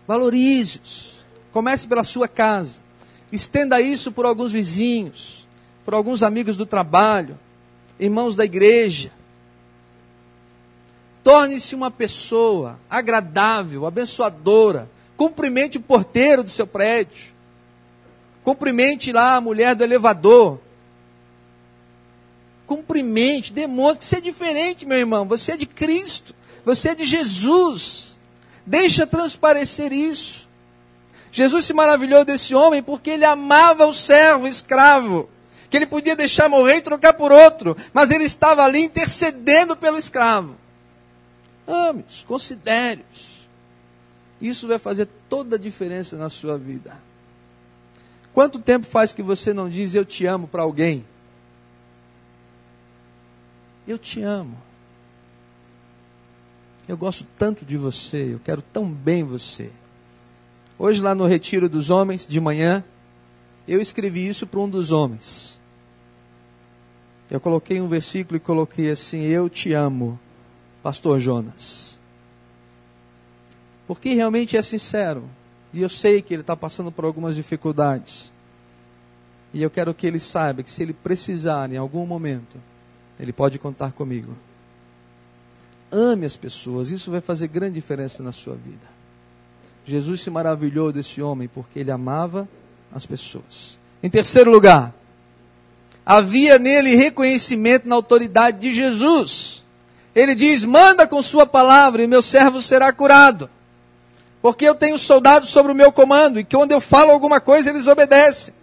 Valorize-os. 0.08 1.26
Comece 1.52 1.88
pela 1.88 2.04
sua 2.04 2.28
casa. 2.28 2.80
Estenda 3.32 3.82
isso 3.82 4.12
por 4.12 4.24
alguns 4.24 4.52
vizinhos, 4.52 5.48
por 5.84 5.96
alguns 5.96 6.22
amigos 6.22 6.56
do 6.56 6.68
trabalho, 6.68 7.40
irmãos 8.00 8.36
da 8.36 8.46
igreja. 8.46 9.12
Torne-se 11.24 11.74
uma 11.74 11.90
pessoa 11.90 12.80
agradável, 12.88 13.88
abençoadora. 13.88 14.88
Cumprimente 15.18 15.80
o 15.80 15.82
porteiro 15.82 16.44
do 16.44 16.52
seu 16.52 16.68
prédio. 16.68 17.31
Cumprimente 18.44 19.12
lá 19.12 19.36
a 19.36 19.42
mulher 19.42 19.76
do 19.76 19.84
elevador. 19.84 20.60
Cumprimente, 22.66 23.52
demonstre 23.52 24.00
que 24.00 24.06
você 24.06 24.16
é 24.18 24.22
diferente, 24.22 24.86
meu 24.86 24.98
irmão. 24.98 25.26
Você 25.28 25.54
é 25.54 25.58
de 25.58 25.66
Cristo. 25.66 26.34
Você 26.66 26.90
é 26.90 26.96
de 26.96 27.06
Jesus. 27.06 28.18
Deixa 28.66 29.06
transparecer 29.06 29.92
isso. 29.92 30.50
Jesus 31.32 31.66
se 31.66 31.74
maravilhou 31.74 32.26
desse 32.26 32.54
homem 32.54 32.84
porque 32.84 33.12
ele 33.12 33.26
amava 33.26 33.86
o 33.86 33.94
servo 33.94 34.48
escravo, 34.48 35.30
que 35.70 35.78
ele 35.78 35.86
podia 35.86 36.16
deixar 36.16 36.50
morrer 36.50 36.78
e 36.78 36.82
trocar 36.82 37.14
por 37.14 37.32
outro, 37.32 37.76
mas 37.94 38.12
ele 38.12 38.26
estava 38.26 38.64
ali 38.64 38.82
intercedendo 38.82 39.76
pelo 39.78 39.98
escravo. 39.98 40.58
Ame-os, 41.66 42.26
considere-os. 42.28 43.48
Isso 44.42 44.68
vai 44.68 44.78
fazer 44.78 45.08
toda 45.30 45.56
a 45.56 45.60
diferença 45.60 46.18
na 46.18 46.30
sua 46.30 46.58
vida. 46.58 46.98
Quanto 48.34 48.60
tempo 48.60 48.86
faz 48.86 49.12
que 49.12 49.22
você 49.22 49.54
não 49.54 49.70
diz 49.70 49.94
eu 49.94 50.06
te 50.06 50.26
amo 50.26 50.48
para 50.48 50.64
alguém? 50.64 51.06
Eu 53.88 53.98
te 53.98 54.22
amo. 54.22 54.58
Eu 56.88 56.98
gosto 56.98 57.26
tanto 57.38 57.66
de 57.66 57.78
você, 57.78 58.34
eu 58.34 58.40
quero 58.40 58.62
tão 58.62 58.90
bem 58.90 59.24
você. 59.24 59.70
Hoje, 60.78 61.02
lá 61.02 61.14
no 61.14 61.28
Retiro 61.28 61.70
dos 61.70 61.90
Homens, 61.90 62.26
de 62.26 62.40
manhã, 62.40 62.84
eu 63.68 63.80
escrevi 63.80 64.28
isso 64.28 64.48
para 64.48 64.60
um 64.60 64.70
dos 64.70 64.92
homens. 64.92 65.60
Eu 67.30 67.40
coloquei 67.40 67.80
um 67.80 67.88
versículo 67.88 68.36
e 68.36 68.40
coloquei 68.40 68.90
assim: 68.90 69.22
Eu 69.22 69.50
te 69.50 69.72
amo, 69.74 70.20
Pastor 70.84 71.20
Jonas. 71.20 71.98
Porque 73.88 74.14
realmente 74.14 74.58
é 74.58 74.62
sincero. 74.62 75.30
E 75.74 75.82
eu 75.82 75.90
sei 75.90 76.22
que 76.22 76.34
ele 76.34 76.42
está 76.42 76.56
passando 76.56 76.92
por 76.92 77.06
algumas 77.06 77.36
dificuldades. 77.36 78.32
E 79.54 79.62
eu 79.62 79.70
quero 79.70 79.94
que 79.94 80.08
ele 80.08 80.20
saiba 80.20 80.64
que 80.64 80.72
se 80.72 80.82
ele 80.84 80.94
precisar 80.94 81.72
em 81.72 81.78
algum 81.78 82.06
momento, 82.06 82.58
ele 83.20 83.34
pode 83.34 83.60
contar 83.60 83.92
comigo. 83.92 84.36
Ame 85.92 86.26
as 86.26 86.38
pessoas, 86.38 86.90
isso 86.90 87.12
vai 87.12 87.22
fazer 87.22 87.48
grande 87.48 87.76
diferença 87.76 88.24
na 88.24 88.32
sua 88.32 88.56
vida. 88.56 88.90
Jesus 89.86 90.22
se 90.22 90.30
maravilhou 90.30 90.92
desse 90.92 91.22
homem 91.22 91.48
porque 91.48 91.80
ele 91.80 91.92
amava 91.92 92.48
as 92.94 93.06
pessoas. 93.06 93.78
Em 94.02 94.10
terceiro 94.10 94.50
lugar, 94.50 94.94
havia 96.06 96.58
nele 96.58 96.96
reconhecimento 96.96 97.88
na 97.88 97.96
autoridade 97.96 98.60
de 98.60 98.74
Jesus. 98.74 99.66
Ele 100.16 100.36
diz: 100.36 100.64
Manda 100.64 101.08
com 101.08 101.22
Sua 101.22 101.46
palavra 101.46 102.04
e 102.04 102.08
meu 102.08 102.22
servo 102.22 102.62
será 102.62 102.92
curado. 102.94 103.50
Porque 104.42 104.66
eu 104.66 104.74
tenho 104.74 104.98
soldados 104.98 105.50
sobre 105.50 105.72
o 105.72 105.76
meu 105.76 105.92
comando 105.92 106.40
e 106.40 106.44
que 106.44 106.56
quando 106.56 106.72
eu 106.72 106.82
falo 106.82 107.12
alguma 107.12 107.40
coisa 107.40 107.70
eles 107.70 107.88
obedecem. 107.88 108.54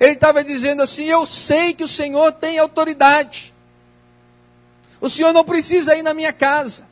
Ele 0.00 0.12
estava 0.12 0.42
dizendo 0.42 0.82
assim: 0.82 1.04
Eu 1.04 1.26
sei 1.26 1.74
que 1.74 1.84
o 1.84 1.88
Senhor 1.88 2.32
tem 2.32 2.58
autoridade. 2.58 3.52
O 5.00 5.10
Senhor 5.10 5.32
não 5.32 5.44
precisa 5.44 5.94
ir 5.94 6.02
na 6.02 6.14
minha 6.14 6.32
casa. 6.32 6.86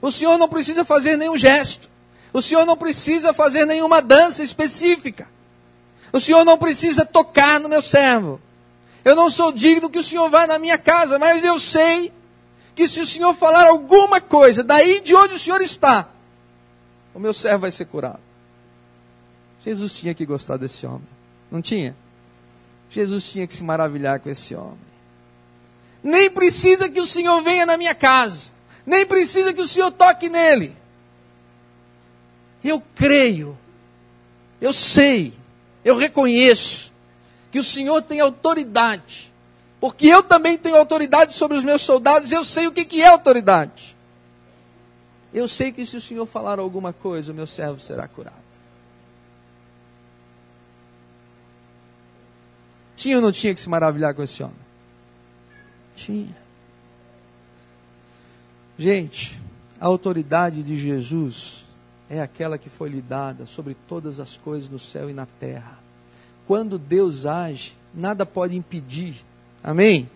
O 0.00 0.10
Senhor 0.10 0.36
não 0.36 0.48
precisa 0.48 0.84
fazer 0.84 1.16
nenhum 1.16 1.38
gesto. 1.38 1.88
O 2.32 2.42
Senhor 2.42 2.66
não 2.66 2.76
precisa 2.76 3.32
fazer 3.32 3.64
nenhuma 3.64 4.02
dança 4.02 4.42
específica. 4.42 5.28
O 6.12 6.20
Senhor 6.20 6.44
não 6.44 6.58
precisa 6.58 7.04
tocar 7.04 7.58
no 7.58 7.68
meu 7.68 7.80
servo. 7.80 8.40
Eu 9.04 9.16
não 9.16 9.30
sou 9.30 9.52
digno 9.52 9.90
que 9.90 9.98
o 9.98 10.04
Senhor 10.04 10.28
vá 10.28 10.46
na 10.46 10.58
minha 10.58 10.76
casa, 10.76 11.18
mas 11.18 11.42
eu 11.42 11.58
sei 11.58 12.12
que 12.74 12.86
se 12.86 13.00
o 13.00 13.06
Senhor 13.06 13.34
falar 13.34 13.66
alguma 13.66 14.20
coisa 14.20 14.62
daí 14.62 15.00
de 15.00 15.14
onde 15.14 15.34
o 15.34 15.38
Senhor 15.38 15.60
está, 15.60 16.08
o 17.14 17.18
meu 17.18 17.34
servo 17.34 17.60
vai 17.60 17.70
ser 17.70 17.86
curado. 17.86 18.20
Jesus 19.64 19.94
tinha 19.94 20.14
que 20.14 20.26
gostar 20.26 20.56
desse 20.56 20.86
homem, 20.86 21.06
não 21.50 21.62
tinha? 21.62 21.94
Jesus 22.90 23.30
tinha 23.30 23.46
que 23.46 23.54
se 23.54 23.62
maravilhar 23.62 24.20
com 24.20 24.28
esse 24.28 24.54
homem. 24.54 24.92
Nem 26.02 26.30
precisa 26.30 26.88
que 26.88 27.00
o 27.00 27.06
Senhor 27.06 27.40
venha 27.42 27.64
na 27.64 27.76
minha 27.76 27.94
casa, 27.94 28.50
nem 28.84 29.06
precisa 29.06 29.52
que 29.52 29.60
o 29.60 29.68
Senhor 29.68 29.90
toque 29.92 30.28
nele. 30.28 30.76
Eu 32.64 32.82
creio, 32.94 33.56
eu 34.60 34.72
sei, 34.72 35.32
eu 35.84 35.96
reconheço 35.96 36.92
que 37.50 37.58
o 37.58 37.64
Senhor 37.64 38.02
tem 38.02 38.20
autoridade, 38.20 39.32
porque 39.80 40.06
eu 40.06 40.22
também 40.22 40.56
tenho 40.58 40.76
autoridade 40.76 41.36
sobre 41.36 41.56
os 41.56 41.64
meus 41.64 41.82
soldados, 41.82 42.32
eu 42.32 42.44
sei 42.44 42.66
o 42.66 42.72
que, 42.72 42.84
que 42.84 43.02
é 43.02 43.08
autoridade. 43.08 43.96
Eu 45.32 45.48
sei 45.48 45.72
que 45.72 45.84
se 45.86 45.96
o 45.96 46.00
Senhor 46.00 46.26
falar 46.26 46.58
alguma 46.58 46.92
coisa, 46.92 47.32
o 47.32 47.34
meu 47.34 47.46
servo 47.46 47.80
será 47.80 48.06
curado. 48.06 48.36
Tinha 52.94 53.16
ou 53.16 53.22
não 53.22 53.32
tinha 53.32 53.54
que 53.54 53.60
se 53.60 53.68
maravilhar 53.68 54.14
com 54.14 54.22
esse 54.22 54.42
homem? 54.42 54.56
Tinha. 55.96 56.36
Gente, 58.78 59.40
a 59.80 59.86
autoridade 59.86 60.62
de 60.62 60.76
Jesus 60.76 61.66
é 62.08 62.20
aquela 62.20 62.58
que 62.58 62.68
foi 62.68 62.90
lhe 62.90 63.00
dada 63.00 63.46
sobre 63.46 63.76
todas 63.88 64.20
as 64.20 64.36
coisas 64.36 64.68
no 64.68 64.78
céu 64.78 65.08
e 65.08 65.14
na 65.14 65.26
terra. 65.26 65.78
Quando 66.46 66.78
Deus 66.78 67.24
age, 67.24 67.76
nada 67.94 68.26
pode 68.26 68.56
impedir. 68.56 69.24
Amém? 69.64 70.08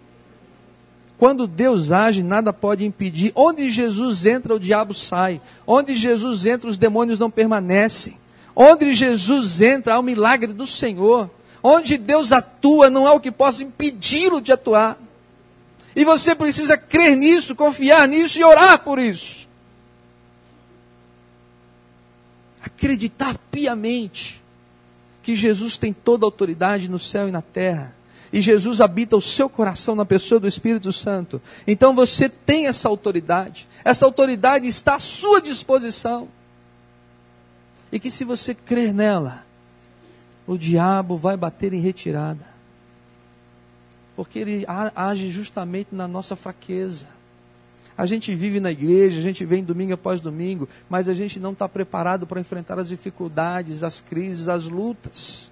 Quando 1.19 1.47
Deus 1.47 1.93
age, 1.93 2.23
nada 2.23 2.53
pode 2.53 2.85
impedir. 2.85 3.33
Onde 3.35 3.71
Jesus 3.71 4.27
entra, 4.27 4.55
o 4.55 4.61
diabo 4.61 4.93
sai. 4.93 5.41
Onde 5.67 5.97
Jesus 5.97 6.45
entra, 6.45 6.69
os 6.69 6.77
demônios 6.77 7.19
não 7.19 7.31
permanecem. 7.31 8.19
Onde 8.55 8.93
Jesus 8.95 9.63
entra, 9.63 9.95
há 9.95 9.99
o 9.99 10.03
milagre 10.03 10.53
do 10.53 10.67
Senhor. 10.67 11.31
Onde 11.63 11.97
Deus 11.97 12.33
atua, 12.33 12.91
não 12.91 13.07
há 13.07 13.15
o 13.15 13.21
que 13.21 13.33
possa 13.33 13.65
impedi-lo 13.65 14.43
de 14.43 14.53
atuar. 14.53 14.99
E 15.95 16.05
você 16.05 16.35
precisa 16.35 16.77
crer 16.77 17.17
nisso, 17.17 17.55
confiar 17.55 18.07
nisso 18.07 18.39
e 18.39 18.45
orar 18.45 18.79
por 18.81 18.99
isso. 18.99 19.49
Acreditar 22.63 23.39
piamente 23.51 24.43
que 25.23 25.35
Jesus 25.35 25.79
tem 25.79 25.95
toda 25.95 26.27
a 26.27 26.29
autoridade 26.29 26.91
no 26.91 26.99
céu 26.99 27.27
e 27.27 27.33
na 27.33 27.41
terra 27.41 27.96
e 28.37 28.41
Jesus 28.43 28.83
habita 28.83 29.17
o 29.17 29.21
seu 29.23 29.49
coração 29.49 29.95
na 29.95 30.05
pessoa 30.05 30.39
do 30.39 30.47
Espírito 30.47 30.93
Santo. 30.93 31.41
Então 31.67 31.95
você 31.95 32.29
tem 32.29 32.67
essa 32.67 32.87
autoridade. 32.87 33.67
Essa 33.83 34.05
autoridade 34.05 34.69
está 34.69 34.97
à 34.97 34.99
sua 34.99 35.41
disposição. 35.41 36.29
E 37.91 37.99
que 37.99 38.11
se 38.11 38.25
você 38.25 38.55
crer 38.55 38.93
nela, 38.93 39.43
o 40.47 40.59
diabo 40.59 41.17
vai 41.17 41.35
bater 41.35 41.73
em 41.73 41.81
retirada. 41.81 42.47
Porque 44.15 44.39
ele 44.39 44.67
age 44.95 45.31
justamente 45.31 45.89
na 45.95 46.07
nossa 46.07 46.37
fraqueza. 46.37 47.09
A 47.97 48.05
gente 48.05 48.35
vive 48.35 48.61
na 48.61 48.71
igreja, 48.71 49.19
a 49.19 49.23
gente 49.23 49.47
vem 49.47 49.65
domingo 49.65 49.95
após 49.95 50.21
domingo, 50.21 50.69
mas 50.91 51.09
a 51.09 51.15
gente 51.15 51.41
não 51.41 51.53
está 51.53 51.67
preparado 51.67 52.27
para 52.27 52.39
enfrentar 52.39 52.79
as 52.79 52.89
dificuldades, 52.89 53.83
as 53.83 54.03
crises, 54.03 54.47
as 54.47 54.65
lutas. 54.65 55.51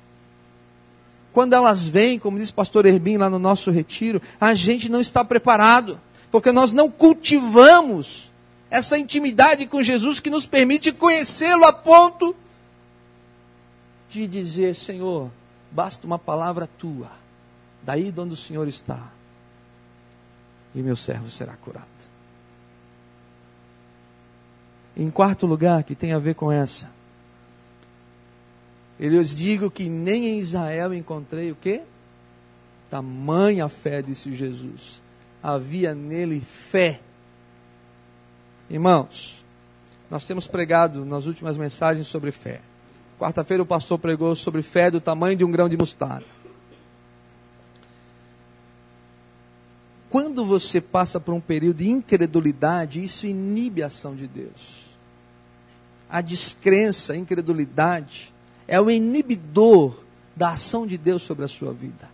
Quando 1.35 1.53
elas 1.53 1.85
vêm, 1.85 2.17
como 2.17 2.39
diz 2.39 2.51
o 2.51 2.55
pastor 2.55 2.87
Herbim 2.87 3.17
lá 3.17 3.29
no 3.29 3.41
nosso 3.41 3.73
retiro, 3.73 4.23
a 4.41 4.55
gente 4.55 4.89
não 4.89 5.01
está 5.01 5.25
preparado, 5.25 6.01
porque 6.31 6.53
nós 6.53 6.71
não 6.71 6.89
cultivamos 6.89 8.33
essa 8.71 8.97
intimidade 8.97 9.67
com 9.67 9.83
Jesus 9.83 10.21
que 10.21 10.31
nos 10.31 10.47
permite 10.47 10.93
conhecê-lo 10.93 11.65
a 11.65 11.73
ponto 11.73 12.37
de 14.09 14.29
dizer: 14.29 14.77
Senhor, 14.77 15.29
basta 15.73 16.07
uma 16.07 16.21
palavra 16.21 16.69
tua, 16.79 17.11
daí 17.83 18.13
de 18.13 18.21
onde 18.21 18.35
o 18.35 18.37
Senhor 18.37 18.69
está, 18.69 19.11
e 20.73 20.81
meu 20.83 20.95
servo 20.95 21.33
será 21.33 21.55
curado. 21.55 21.85
Em 24.97 25.11
quarto 25.11 25.47
lugar, 25.47 25.83
que 25.83 25.97
tem 25.97 26.13
a 26.13 26.19
ver 26.21 26.37
com 26.37 26.53
essa, 26.53 26.89
eu 28.99 29.11
lhes 29.11 29.35
digo 29.35 29.71
que 29.71 29.89
nem 29.89 30.27
em 30.27 30.39
Israel 30.39 30.95
encontrei 30.95 31.51
o 31.51 31.57
quê? 31.57 31.83
Tamanha 32.89 33.69
fé, 33.69 34.01
disse 34.01 34.35
Jesus. 34.35 35.03
Havia 35.43 35.95
nele 35.95 36.41
fé. 36.41 37.01
Irmãos, 38.71 39.45
nós 40.11 40.25
temos 40.25 40.47
pregado 40.47 41.05
nas 41.05 41.27
últimas 41.27 41.57
mensagens 41.57 42.07
sobre 42.07 42.31
fé. 42.31 42.61
Quarta-feira 43.19 43.63
o 43.63 43.67
pastor 43.67 43.99
pregou 43.99 44.35
sobre 44.37 44.63
fé 44.63 44.91
do 44.91 45.01
tamanho 45.01 45.37
de 45.37 45.45
um 45.45 45.51
grão 45.51 45.69
de 45.69 45.77
mostarda. 45.77 46.27
Quando 50.11 50.45
você 50.45 50.81
passa 50.81 51.19
por 51.19 51.35
um 51.35 51.41
período 51.41 51.79
de 51.79 51.91
incredulidade, 51.91 53.03
isso 53.03 53.27
inibe 53.27 53.83
a 53.83 53.87
ação 53.87 54.15
de 54.15 54.29
Deus. 54.29 54.85
A 56.09 56.21
descrença, 56.21 57.15
a 57.15 57.17
incredulidade, 57.17 58.34
é 58.67 58.81
o 58.81 58.91
inibidor 58.91 59.95
da 60.35 60.51
ação 60.51 60.87
de 60.87 60.99
Deus 60.99 61.23
sobre 61.23 61.45
a 61.45 61.49
sua 61.49 61.73
vida. 61.73 62.09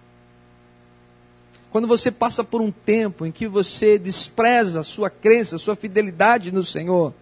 Quando 1.70 1.86
você 1.86 2.10
passa 2.10 2.42
por 2.42 2.60
um 2.60 2.70
tempo 2.70 3.24
em 3.24 3.30
que 3.30 3.46
você 3.46 3.98
despreza 3.98 4.80
a 4.80 4.82
sua 4.82 5.08
crença, 5.08 5.56
a 5.56 5.58
sua 5.58 5.76
fidelidade 5.76 6.50
no 6.50 6.64
Senhor, 6.64 7.14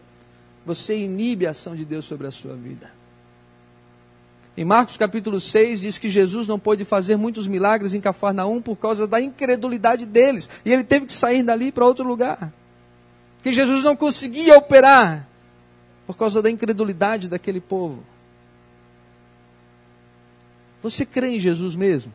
você 0.65 0.97
inibe 0.97 1.47
a 1.47 1.51
ação 1.51 1.77
de 1.77 1.85
Deus 1.85 2.07
sobre 2.07 2.27
a 2.27 2.31
sua 2.31 2.55
vida. 2.55 2.91
Em 4.57 4.65
Marcos 4.65 4.97
capítulo 4.97 5.39
6 5.39 5.83
diz 5.83 5.99
que 5.99 6.11
Jesus 6.11 6.47
não 6.47 6.59
pôde 6.59 6.85
fazer 6.85 7.17
muitos 7.17 7.47
milagres 7.47 7.95
em 7.95 8.01
Cafarnaum 8.01 8.61
por 8.61 8.75
causa 8.75 9.07
da 9.07 9.21
incredulidade 9.21 10.05
deles, 10.05 10.51
e 10.65 10.73
ele 10.73 10.83
teve 10.83 11.07
que 11.07 11.13
sair 11.13 11.43
dali 11.43 11.71
para 11.71 11.87
outro 11.87 12.05
lugar. 12.05 12.53
Que 13.43 13.53
Jesus 13.53 13.85
não 13.85 13.95
conseguia 13.95 14.57
operar 14.57 15.29
por 16.07 16.17
causa 16.17 16.43
da 16.43 16.51
incredulidade 16.51 17.29
daquele 17.29 17.61
povo. 17.61 18.03
Você 20.83 21.05
crê 21.05 21.37
em 21.37 21.41
Jesus 21.41 21.75
mesmo? 21.75 22.13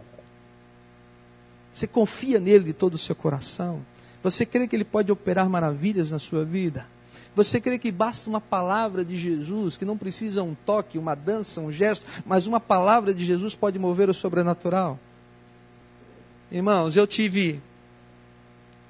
Você 1.73 1.87
confia 1.87 2.39
nele 2.39 2.65
de 2.65 2.73
todo 2.73 2.93
o 2.93 2.97
seu 2.97 3.15
coração? 3.15 3.81
Você 4.21 4.45
crê 4.45 4.67
que 4.67 4.75
ele 4.75 4.85
pode 4.85 5.11
operar 5.11 5.49
maravilhas 5.49 6.11
na 6.11 6.19
sua 6.19 6.45
vida? 6.45 6.85
Você 7.35 7.59
crê 7.59 7.79
que 7.79 7.91
basta 7.91 8.29
uma 8.29 8.39
palavra 8.39 9.03
de 9.03 9.17
Jesus, 9.17 9.75
que 9.75 9.83
não 9.83 9.97
precisa 9.97 10.43
um 10.43 10.53
toque, 10.53 10.99
uma 10.99 11.15
dança, 11.15 11.59
um 11.59 11.71
gesto, 11.71 12.05
mas 12.25 12.45
uma 12.45 12.59
palavra 12.59 13.13
de 13.13 13.25
Jesus 13.25 13.55
pode 13.55 13.79
mover 13.79 14.09
o 14.09 14.13
sobrenatural? 14.13 14.99
Irmãos, 16.51 16.95
eu 16.95 17.07
tive 17.07 17.59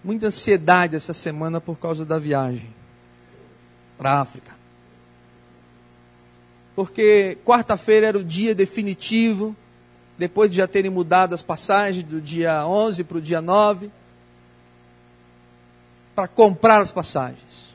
muita 0.03 0.27
ansiedade 0.27 0.97
essa 0.97 1.13
semana 1.13 1.62
por 1.62 1.79
causa 1.79 2.05
da 2.05 2.19
viagem 2.19 2.69
para 3.97 4.12
a 4.12 4.19
África. 4.19 4.51
Porque 6.75 7.38
quarta-feira 7.45 8.07
era 8.07 8.17
o 8.17 8.23
dia 8.23 8.53
definitivo 8.53 9.55
depois 10.17 10.49
de 10.49 10.58
já 10.58 10.67
terem 10.67 10.91
mudado 10.91 11.34
as 11.34 11.41
passagens 11.41 12.06
do 12.06 12.21
dia 12.21 12.65
11 12.65 13.04
para 13.04 13.17
o 13.17 13.21
dia 13.21 13.41
9, 13.41 13.91
para 16.15 16.28
comprar 16.28 16.82
as 16.82 16.91
passagens. 16.91 17.73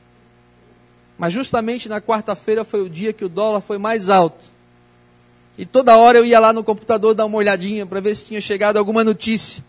Mas 1.17 1.33
justamente 1.33 1.89
na 1.89 1.99
quarta-feira 1.99 2.63
foi 2.63 2.81
o 2.81 2.89
dia 2.89 3.11
que 3.11 3.25
o 3.25 3.29
dólar 3.29 3.59
foi 3.59 3.77
mais 3.77 4.09
alto. 4.09 4.45
E 5.57 5.65
toda 5.65 5.97
hora 5.97 6.17
eu 6.17 6.25
ia 6.25 6.39
lá 6.39 6.53
no 6.53 6.63
computador 6.63 7.13
dar 7.13 7.25
uma 7.25 7.37
olhadinha 7.37 7.85
para 7.85 7.99
ver 7.99 8.15
se 8.15 8.23
tinha 8.23 8.39
chegado 8.39 8.77
alguma 8.77 9.03
notícia. 9.03 9.61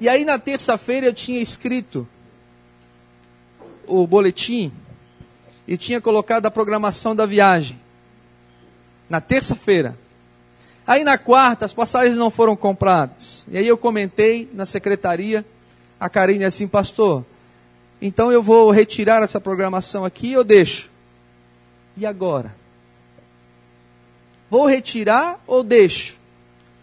E 0.00 0.08
aí 0.08 0.24
na 0.24 0.38
terça-feira 0.38 1.06
eu 1.06 1.12
tinha 1.12 1.40
escrito 1.40 2.06
o 3.88 4.06
boletim 4.06 4.72
e 5.66 5.76
tinha 5.76 6.00
colocado 6.00 6.46
a 6.46 6.50
programação 6.50 7.14
da 7.16 7.26
viagem. 7.26 7.80
Na 9.08 9.20
terça-feira. 9.20 9.98
Aí 10.90 11.04
na 11.04 11.16
quarta 11.16 11.64
as 11.64 11.72
passagens 11.72 12.16
não 12.16 12.32
foram 12.32 12.56
compradas. 12.56 13.46
E 13.46 13.56
aí 13.56 13.64
eu 13.64 13.78
comentei 13.78 14.50
na 14.52 14.66
secretaria, 14.66 15.46
a 16.00 16.08
Karine 16.08 16.42
assim, 16.42 16.66
pastor, 16.66 17.24
então 18.02 18.32
eu 18.32 18.42
vou 18.42 18.72
retirar 18.72 19.22
essa 19.22 19.40
programação 19.40 20.04
aqui 20.04 20.36
ou 20.36 20.42
deixo? 20.42 20.90
E 21.96 22.04
agora? 22.04 22.52
Vou 24.50 24.66
retirar 24.66 25.38
ou 25.46 25.62
deixo? 25.62 26.18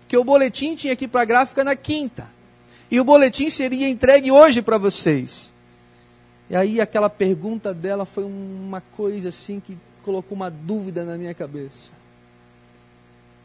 Porque 0.03 0.15
o 0.15 0.23
boletim 0.23 0.73
tinha 0.73 0.95
que 0.95 1.03
ir 1.03 1.09
para 1.09 1.23
a 1.23 1.25
gráfica 1.25 1.61
na 1.61 1.75
quinta. 1.75 2.29
E 2.89 3.01
o 3.01 3.03
boletim 3.03 3.49
seria 3.49 3.89
entregue 3.89 4.31
hoje 4.31 4.61
para 4.61 4.77
vocês. 4.77 5.51
E 6.49 6.55
aí 6.55 6.79
aquela 6.79 7.09
pergunta 7.09 7.73
dela 7.73 8.05
foi 8.05 8.23
uma 8.23 8.79
coisa 8.79 9.27
assim 9.27 9.59
que 9.59 9.77
colocou 10.01 10.33
uma 10.33 10.49
dúvida 10.49 11.03
na 11.03 11.17
minha 11.17 11.33
cabeça. 11.33 11.96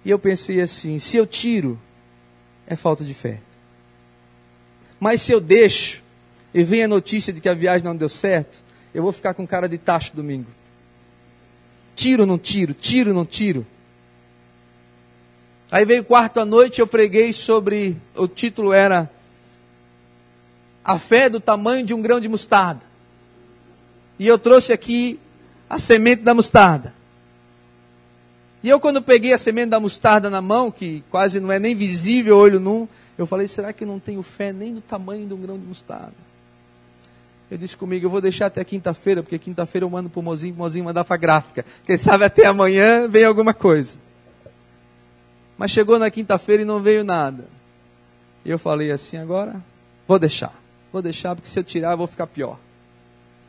E 0.04 0.10
eu 0.10 0.18
pensei 0.18 0.60
assim: 0.60 0.98
se 0.98 1.16
eu 1.16 1.26
tiro, 1.26 1.80
é 2.66 2.76
falta 2.76 3.04
de 3.04 3.14
fé. 3.14 3.40
Mas 4.98 5.22
se 5.22 5.32
eu 5.32 5.40
deixo 5.40 6.02
e 6.54 6.62
vem 6.62 6.84
a 6.84 6.88
notícia 6.88 7.32
de 7.32 7.40
que 7.40 7.48
a 7.48 7.54
viagem 7.54 7.84
não 7.84 7.96
deu 7.96 8.08
certo, 8.08 8.62
eu 8.94 9.02
vou 9.02 9.12
ficar 9.12 9.34
com 9.34 9.46
cara 9.46 9.68
de 9.68 9.78
tacho 9.78 10.14
domingo. 10.14 10.50
Tiro, 11.94 12.26
não 12.26 12.38
tiro, 12.38 12.74
tiro, 12.74 13.12
não 13.12 13.24
tiro. 13.24 13.66
Aí 15.70 15.84
veio 15.84 16.04
quarto 16.04 16.38
à 16.38 16.44
noite, 16.44 16.80
eu 16.80 16.86
preguei 16.86 17.32
sobre, 17.32 17.96
o 18.14 18.28
título 18.28 18.72
era 18.72 19.10
A 20.84 20.98
fé 20.98 21.30
do 21.30 21.40
tamanho 21.40 21.84
de 21.84 21.94
um 21.94 22.02
grão 22.02 22.20
de 22.20 22.28
mostarda. 22.28 22.82
E 24.18 24.26
eu 24.26 24.38
trouxe 24.38 24.72
aqui 24.72 25.18
a 25.68 25.78
semente 25.78 26.22
da 26.22 26.34
mostarda. 26.34 26.94
E 28.62 28.68
eu, 28.68 28.78
quando 28.78 29.02
peguei 29.02 29.32
a 29.32 29.38
semente 29.38 29.70
da 29.70 29.80
mostarda 29.80 30.30
na 30.30 30.40
mão, 30.40 30.70
que 30.70 31.02
quase 31.10 31.40
não 31.40 31.50
é 31.50 31.58
nem 31.58 31.74
visível 31.74 32.36
olho 32.36 32.60
num, 32.60 32.86
eu 33.18 33.26
falei: 33.26 33.48
será 33.48 33.72
que 33.72 33.84
não 33.84 33.98
tenho 33.98 34.22
fé 34.22 34.52
nem 34.52 34.74
do 34.74 34.80
tamanho 34.80 35.26
de 35.26 35.34
um 35.34 35.40
grão 35.40 35.58
de 35.58 35.66
mostarda? 35.66 36.14
Eu 37.50 37.58
disse 37.58 37.76
comigo: 37.76 38.06
eu 38.06 38.10
vou 38.10 38.20
deixar 38.20 38.46
até 38.46 38.64
quinta-feira, 38.64 39.22
porque 39.22 39.38
quinta-feira 39.38 39.84
eu 39.84 39.90
mando 39.90 40.08
para 40.08 40.20
o 40.20 40.22
mozinho, 40.22 40.54
o 40.54 40.58
mozinho 40.58 40.84
mandar 40.84 41.04
para 41.04 41.14
a 41.14 41.18
gráfica. 41.18 41.64
Quem 41.84 41.98
sabe 41.98 42.24
até 42.24 42.46
amanhã 42.46 43.08
vem 43.08 43.24
alguma 43.24 43.52
coisa. 43.52 43.98
Mas 45.58 45.70
chegou 45.70 45.98
na 45.98 46.10
quinta-feira 46.10 46.62
e 46.62 46.64
não 46.64 46.80
veio 46.80 47.04
nada. 47.04 47.46
E 48.44 48.50
eu 48.50 48.58
falei 48.58 48.90
assim: 48.90 49.16
agora 49.16 49.60
vou 50.06 50.18
deixar. 50.18 50.52
Vou 50.92 51.02
deixar, 51.02 51.34
porque 51.34 51.48
se 51.48 51.58
eu 51.58 51.64
tirar, 51.64 51.92
eu 51.92 51.98
vou 51.98 52.06
ficar 52.06 52.26
pior. 52.26 52.58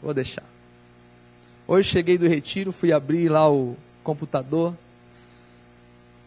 Vou 0.02 0.14
deixar. 0.14 0.44
Hoje 1.68 1.90
cheguei 1.90 2.18
do 2.18 2.28
retiro, 2.28 2.72
fui 2.72 2.92
abrir 2.92 3.30
lá 3.30 3.50
o 3.50 3.78
computador, 4.04 4.76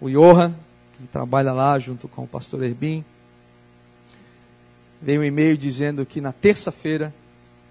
o 0.00 0.10
Johan, 0.10 0.54
que 0.96 1.06
trabalha 1.06 1.52
lá 1.52 1.78
junto 1.78 2.08
com 2.08 2.24
o 2.24 2.28
pastor 2.28 2.62
Erbin. 2.62 3.04
Veio 5.00 5.20
um 5.20 5.24
e-mail 5.24 5.56
dizendo 5.56 6.04
que 6.06 6.20
na 6.20 6.32
terça-feira 6.32 7.14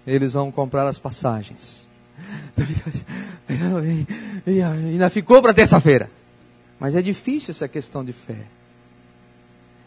eles 0.06 0.34
vão 0.34 0.52
comprar 0.52 0.86
as 0.86 0.98
passagens. 0.98 1.86
E 4.46 4.62
ainda 4.62 5.08
ficou 5.10 5.40
para 5.40 5.54
terça-feira. 5.54 6.10
Mas 6.78 6.94
é 6.94 7.02
difícil 7.02 7.50
essa 7.50 7.68
questão 7.68 8.04
de 8.04 8.12
fé. 8.12 8.46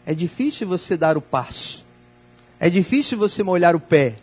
É 0.04 0.14
difícil 0.14 0.66
você 0.66 0.96
dar 0.96 1.16
o 1.16 1.20
passo. 1.20 1.84
É 2.58 2.68
difícil 2.68 3.16
você 3.16 3.42
molhar 3.42 3.76
o 3.76 3.80
pé. 3.80 4.16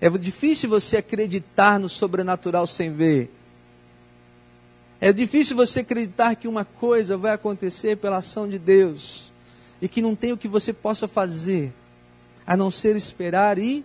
É 0.00 0.08
difícil 0.10 0.68
você 0.68 0.98
acreditar 0.98 1.78
no 1.78 1.88
sobrenatural 1.88 2.66
sem 2.66 2.92
ver. 2.92 3.30
É 5.00 5.12
difícil 5.12 5.56
você 5.56 5.80
acreditar 5.80 6.34
que 6.34 6.48
uma 6.48 6.64
coisa 6.64 7.16
vai 7.16 7.32
acontecer 7.32 7.96
pela 7.96 8.18
ação 8.18 8.48
de 8.48 8.58
Deus 8.58 9.30
e 9.80 9.88
que 9.88 10.00
não 10.00 10.14
tem 10.14 10.32
o 10.32 10.36
que 10.36 10.48
você 10.48 10.72
possa 10.72 11.06
fazer 11.06 11.72
a 12.46 12.56
não 12.56 12.70
ser 12.70 12.96
esperar 12.96 13.58
e 13.58 13.84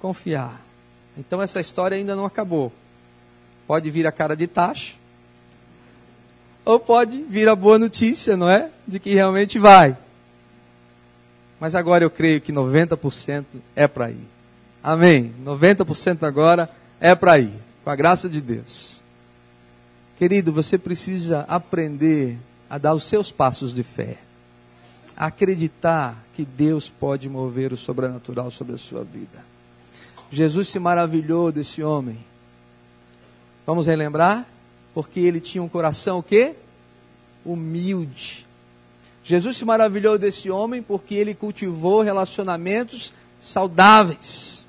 confiar. 0.00 0.60
Então 1.16 1.42
essa 1.42 1.60
história 1.60 1.96
ainda 1.96 2.14
não 2.14 2.24
acabou. 2.24 2.72
Pode 3.66 3.90
vir 3.90 4.06
a 4.06 4.12
cara 4.12 4.36
de 4.36 4.46
taxa, 4.46 4.94
ou 6.64 6.80
pode 6.80 7.22
vir 7.22 7.48
a 7.48 7.54
boa 7.54 7.78
notícia, 7.78 8.36
não 8.36 8.50
é? 8.50 8.70
De 8.86 8.98
que 8.98 9.14
realmente 9.14 9.58
vai. 9.58 9.96
Mas 11.60 11.74
agora 11.74 12.04
eu 12.04 12.10
creio 12.10 12.40
que 12.40 12.52
90% 12.52 13.44
é 13.74 13.86
para 13.86 14.10
ir. 14.10 14.26
Amém. 14.82 15.32
90% 15.44 16.24
agora 16.24 16.68
é 17.00 17.14
para 17.14 17.38
ir, 17.38 17.52
com 17.82 17.90
a 17.90 17.96
graça 17.96 18.28
de 18.28 18.40
Deus. 18.40 18.95
Querido, 20.18 20.50
você 20.52 20.78
precisa 20.78 21.40
aprender 21.48 22.38
a 22.70 22.78
dar 22.78 22.94
os 22.94 23.04
seus 23.04 23.30
passos 23.30 23.72
de 23.72 23.82
fé. 23.82 24.18
Acreditar 25.16 26.24
que 26.34 26.44
Deus 26.44 26.88
pode 26.88 27.28
mover 27.28 27.72
o 27.72 27.76
sobrenatural 27.76 28.50
sobre 28.50 28.74
a 28.74 28.78
sua 28.78 29.04
vida. 29.04 29.44
Jesus 30.30 30.68
se 30.68 30.78
maravilhou 30.78 31.52
desse 31.52 31.82
homem. 31.82 32.18
Vamos 33.66 33.86
relembrar? 33.86 34.46
Porque 34.94 35.20
ele 35.20 35.40
tinha 35.40 35.62
um 35.62 35.68
coração 35.68 36.18
o 36.18 36.22
quê? 36.22 36.54
Humilde. 37.44 38.46
Jesus 39.22 39.56
se 39.56 39.64
maravilhou 39.64 40.16
desse 40.16 40.50
homem 40.50 40.82
porque 40.82 41.14
ele 41.14 41.34
cultivou 41.34 42.00
relacionamentos 42.00 43.12
saudáveis. 43.38 44.64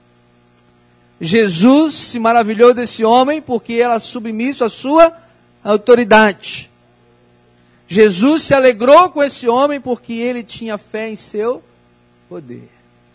Jesus 1.21 1.93
se 1.93 2.19
maravilhou 2.19 2.73
desse 2.73 3.03
homem 3.03 3.41
porque 3.41 3.73
era 3.73 3.97
submisso 3.99 4.63
à 4.63 4.69
sua 4.69 5.26
autoridade. 5.71 6.69
Jesus 7.87 8.43
se 8.43 8.53
alegrou 8.53 9.09
com 9.09 9.23
esse 9.23 9.47
homem 9.47 9.79
porque 9.79 10.13
ele 10.13 10.43
tinha 10.43 10.77
fé 10.77 11.09
em 11.09 11.15
seu 11.15 11.63
poder. 12.27 12.69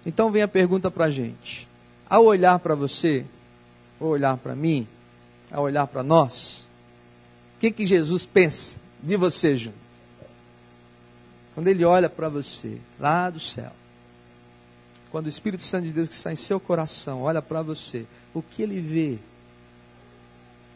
Então 0.05 0.31
vem 0.31 0.43
a 0.43 0.49
pergunta 0.49 0.91
para 0.91 1.07
a 1.07 1.11
gente. 1.11 1.69
Ao 2.09 2.25
olhar 2.25 2.59
para 2.59 2.75
você, 2.75 3.25
ao 4.01 4.09
olhar 4.09 4.37
para 4.37 4.55
mim, 4.55 4.87
ao 5.51 5.65
olhar 5.65 5.87
para 5.87 6.03
nós, 6.03 6.67
o 7.57 7.61
que, 7.61 7.71
que 7.71 7.87
Jesus 7.87 8.27
pensa 8.27 8.77
de 9.03 9.17
você, 9.17 9.57
Júnior? 9.57 9.81
Quando 11.55 11.69
ele 11.69 11.85
olha 11.85 12.09
para 12.09 12.29
você, 12.29 12.79
lá 12.99 13.29
do 13.29 13.39
céu, 13.39 13.73
quando 15.11 15.27
o 15.27 15.29
Espírito 15.29 15.63
Santo 15.63 15.87
de 15.87 15.93
Deus 15.93 16.09
que 16.09 16.15
está 16.15 16.33
em 16.33 16.37
seu 16.37 16.59
coração 16.59 17.23
olha 17.23 17.43
para 17.43 17.61
você, 17.61 18.07
o 18.33 18.43
que 18.43 18.63
ele 18.63 18.81
vê? 18.81 19.19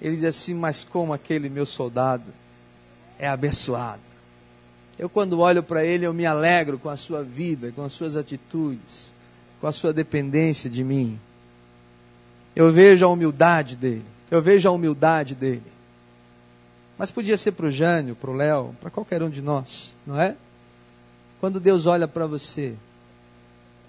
Ele 0.01 0.17
diz 0.17 0.25
assim: 0.25 0.55
Mas 0.55 0.85
como 0.85 1.13
aquele 1.13 1.49
meu 1.49 1.67
soldado 1.67 2.33
é 3.19 3.29
abençoado. 3.29 4.01
Eu, 4.99 5.09
quando 5.09 5.41
olho 5.41 5.63
para 5.63 5.85
ele, 5.85 6.07
eu 6.07 6.15
me 6.15 6.25
alegro 6.25 6.79
com 6.79 6.89
a 6.89 6.97
sua 6.97 7.23
vida, 7.23 7.71
com 7.73 7.85
as 7.85 7.93
suas 7.93 8.17
atitudes, 8.17 9.13
com 9.61 9.67
a 9.67 9.73
sua 9.73 9.93
dependência 9.93 10.71
de 10.71 10.83
mim. 10.83 11.19
Eu 12.55 12.73
vejo 12.73 13.05
a 13.05 13.09
humildade 13.09 13.77
dele. 13.77 14.05
Eu 14.31 14.41
vejo 14.41 14.69
a 14.69 14.73
humildade 14.73 15.35
dele. 15.35 15.77
Mas 16.99 17.11
podia 17.11 17.37
ser 17.37 17.53
para 17.53 17.67
o 17.67 17.71
Jânio, 17.71 18.17
para 18.17 18.31
o 18.31 18.35
Léo, 18.35 18.75
para 18.81 18.91
qualquer 18.91 19.23
um 19.23 19.29
de 19.29 19.43
nós, 19.43 19.95
não 20.07 20.18
é? 20.18 20.35
Quando 21.39 21.61
Deus 21.61 21.85
olha 21.85 22.09
para 22.09 22.27
você, 22.27 22.75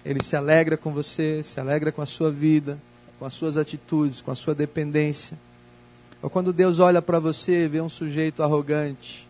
ele 0.04 0.22
se 0.22 0.36
alegra 0.36 0.76
com 0.76 0.92
você, 0.92 1.42
se 1.42 1.58
alegra 1.58 1.90
com 1.90 2.02
a 2.02 2.06
sua 2.06 2.30
vida, 2.30 2.78
com 3.18 3.24
as 3.24 3.32
suas 3.32 3.56
atitudes, 3.56 4.20
com 4.20 4.30
a 4.30 4.34
sua 4.34 4.54
dependência. 4.54 5.38
Ou 6.20 6.28
quando 6.28 6.52
Deus 6.52 6.78
olha 6.78 7.00
para 7.00 7.18
você 7.18 7.64
e 7.64 7.68
vê 7.68 7.80
um 7.80 7.88
sujeito 7.88 8.42
arrogante, 8.42 9.26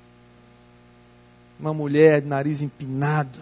uma 1.60 1.74
mulher 1.74 2.22
de 2.22 2.28
nariz 2.28 2.62
empinado. 2.62 3.40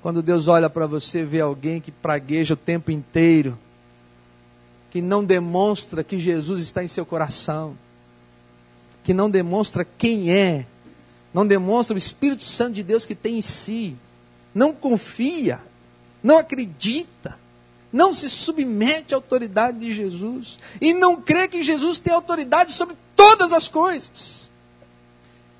Quando 0.00 0.22
Deus 0.22 0.48
olha 0.48 0.70
para 0.70 0.86
você 0.86 1.20
e 1.20 1.24
vê 1.24 1.40
alguém 1.40 1.80
que 1.80 1.90
pragueja 1.90 2.54
o 2.54 2.56
tempo 2.56 2.90
inteiro, 2.90 3.58
que 4.90 5.02
não 5.02 5.24
demonstra 5.24 6.04
que 6.04 6.20
Jesus 6.20 6.62
está 6.62 6.84
em 6.84 6.88
seu 6.88 7.04
coração, 7.04 7.76
que 9.02 9.12
não 9.12 9.28
demonstra 9.28 9.84
quem 9.84 10.30
é, 10.30 10.66
não 11.32 11.46
demonstra 11.46 11.94
o 11.94 11.98
Espírito 11.98 12.44
Santo 12.44 12.74
de 12.74 12.82
Deus 12.82 13.04
que 13.04 13.14
tem 13.14 13.38
em 13.38 13.42
si, 13.42 13.96
não 14.54 14.72
confia, 14.72 15.60
não 16.22 16.38
acredita, 16.38 17.36
não 17.94 18.12
se 18.12 18.28
submete 18.28 19.14
à 19.14 19.16
autoridade 19.16 19.78
de 19.78 19.94
Jesus 19.94 20.58
e 20.80 20.92
não 20.92 21.22
crê 21.22 21.46
que 21.46 21.62
Jesus 21.62 22.00
tem 22.00 22.12
autoridade 22.12 22.72
sobre 22.72 22.96
todas 23.14 23.52
as 23.52 23.68
coisas. 23.68 24.50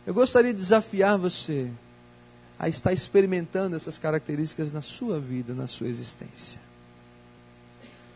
Eu 0.05 0.13
gostaria 0.13 0.53
de 0.53 0.59
desafiar 0.59 1.17
você 1.17 1.71
a 2.59 2.69
estar 2.69 2.93
experimentando 2.93 3.77
essas 3.77 3.99
características 3.99 4.73
na 4.73 4.83
sua 4.83 5.21
vida, 5.21 5.55
na 5.55 5.69
sua 5.69 5.87
existência. 5.87 6.61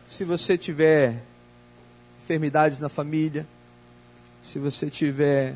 Se 0.05 0.25
você 0.25 0.57
tiver 0.57 1.23
enfermidades 2.21 2.77
na 2.77 2.89
família, 2.89 3.47
se 4.41 4.59
você 4.59 4.89
tiver 4.89 5.55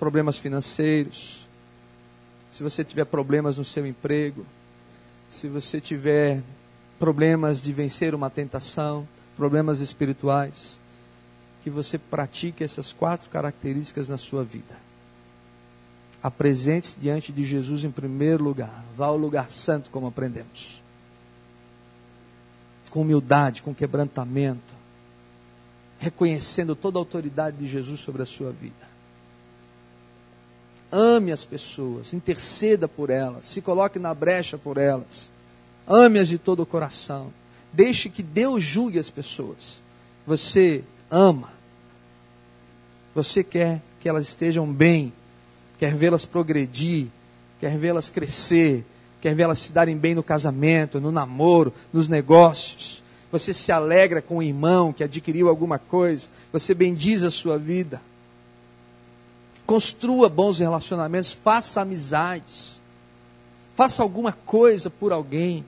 problemas 0.00 0.36
financeiros, 0.36 1.46
se 2.50 2.60
você 2.60 2.82
tiver 2.82 3.04
problemas 3.04 3.56
no 3.56 3.64
seu 3.64 3.86
emprego, 3.86 4.44
se 5.28 5.46
você 5.46 5.80
tiver 5.80 6.42
problemas 7.04 7.60
de 7.60 7.70
vencer 7.70 8.14
uma 8.14 8.30
tentação, 8.30 9.06
problemas 9.36 9.80
espirituais, 9.80 10.80
que 11.62 11.68
você 11.68 11.98
pratique 11.98 12.64
essas 12.64 12.94
quatro 12.94 13.28
características 13.28 14.08
na 14.08 14.16
sua 14.16 14.42
vida. 14.42 14.74
Apresente-se 16.22 16.98
diante 16.98 17.30
de 17.30 17.44
Jesus 17.44 17.84
em 17.84 17.90
primeiro 17.90 18.42
lugar. 18.42 18.82
Vá 18.96 19.04
ao 19.04 19.18
lugar 19.18 19.50
santo, 19.50 19.90
como 19.90 20.06
aprendemos. 20.06 20.82
Com 22.88 23.02
humildade, 23.02 23.62
com 23.62 23.74
quebrantamento, 23.74 24.72
reconhecendo 25.98 26.74
toda 26.74 26.98
a 26.98 27.02
autoridade 27.02 27.58
de 27.58 27.68
Jesus 27.68 28.00
sobre 28.00 28.22
a 28.22 28.26
sua 28.26 28.50
vida. 28.50 28.88
Ame 30.90 31.32
as 31.32 31.44
pessoas, 31.44 32.14
interceda 32.14 32.88
por 32.88 33.10
elas, 33.10 33.44
se 33.44 33.60
coloque 33.60 33.98
na 33.98 34.14
brecha 34.14 34.56
por 34.56 34.78
elas. 34.78 35.33
Ame-as 35.86 36.28
de 36.28 36.38
todo 36.38 36.60
o 36.60 36.66
coração. 36.66 37.32
Deixe 37.72 38.08
que 38.08 38.22
Deus 38.22 38.62
julgue 38.62 38.98
as 38.98 39.10
pessoas. 39.10 39.82
Você 40.26 40.82
ama. 41.10 41.52
Você 43.14 43.44
quer 43.44 43.82
que 44.00 44.08
elas 44.08 44.28
estejam 44.28 44.70
bem, 44.72 45.12
quer 45.78 45.94
vê-las 45.94 46.24
progredir, 46.24 47.06
quer 47.60 47.78
vê-las 47.78 48.10
crescer, 48.10 48.84
quer 49.20 49.34
vê-las 49.34 49.60
se 49.60 49.72
darem 49.72 49.96
bem 49.96 50.14
no 50.14 50.22
casamento, 50.22 51.00
no 51.00 51.12
namoro, 51.12 51.72
nos 51.92 52.08
negócios. 52.08 53.02
Você 53.30 53.54
se 53.54 53.72
alegra 53.72 54.20
com 54.20 54.38
o 54.38 54.42
irmão 54.42 54.92
que 54.92 55.02
adquiriu 55.02 55.48
alguma 55.48 55.78
coisa, 55.78 56.28
você 56.52 56.74
bendiz 56.74 57.22
a 57.22 57.30
sua 57.30 57.58
vida. 57.58 58.02
Construa 59.66 60.28
bons 60.28 60.58
relacionamentos, 60.58 61.32
faça 61.32 61.80
amizades. 61.80 62.80
Faça 63.74 64.02
alguma 64.02 64.32
coisa 64.32 64.90
por 64.90 65.12
alguém. 65.12 65.64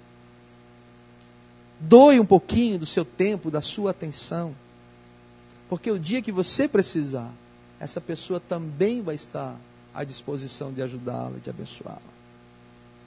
Doe 1.78 2.18
um 2.18 2.26
pouquinho 2.26 2.78
do 2.78 2.86
seu 2.86 3.04
tempo, 3.04 3.50
da 3.50 3.60
sua 3.60 3.90
atenção. 3.90 4.54
Porque 5.68 5.90
o 5.90 5.98
dia 5.98 6.22
que 6.22 6.32
você 6.32 6.66
precisar, 6.66 7.30
essa 7.78 8.00
pessoa 8.00 8.40
também 8.40 9.02
vai 9.02 9.14
estar 9.14 9.56
à 9.92 10.04
disposição 10.04 10.72
de 10.72 10.80
ajudá-la, 10.82 11.38
de 11.42 11.50
abençoá-la. 11.50 12.00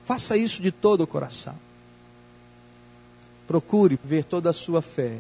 Faça 0.04 0.36
isso 0.36 0.62
de 0.62 0.72
todo 0.72 1.02
o 1.02 1.08
coração. 1.08 1.56
Procure 3.48 4.00
ver 4.04 4.24
toda 4.24 4.50
a 4.50 4.54
sua 4.54 4.82
fé 4.82 5.20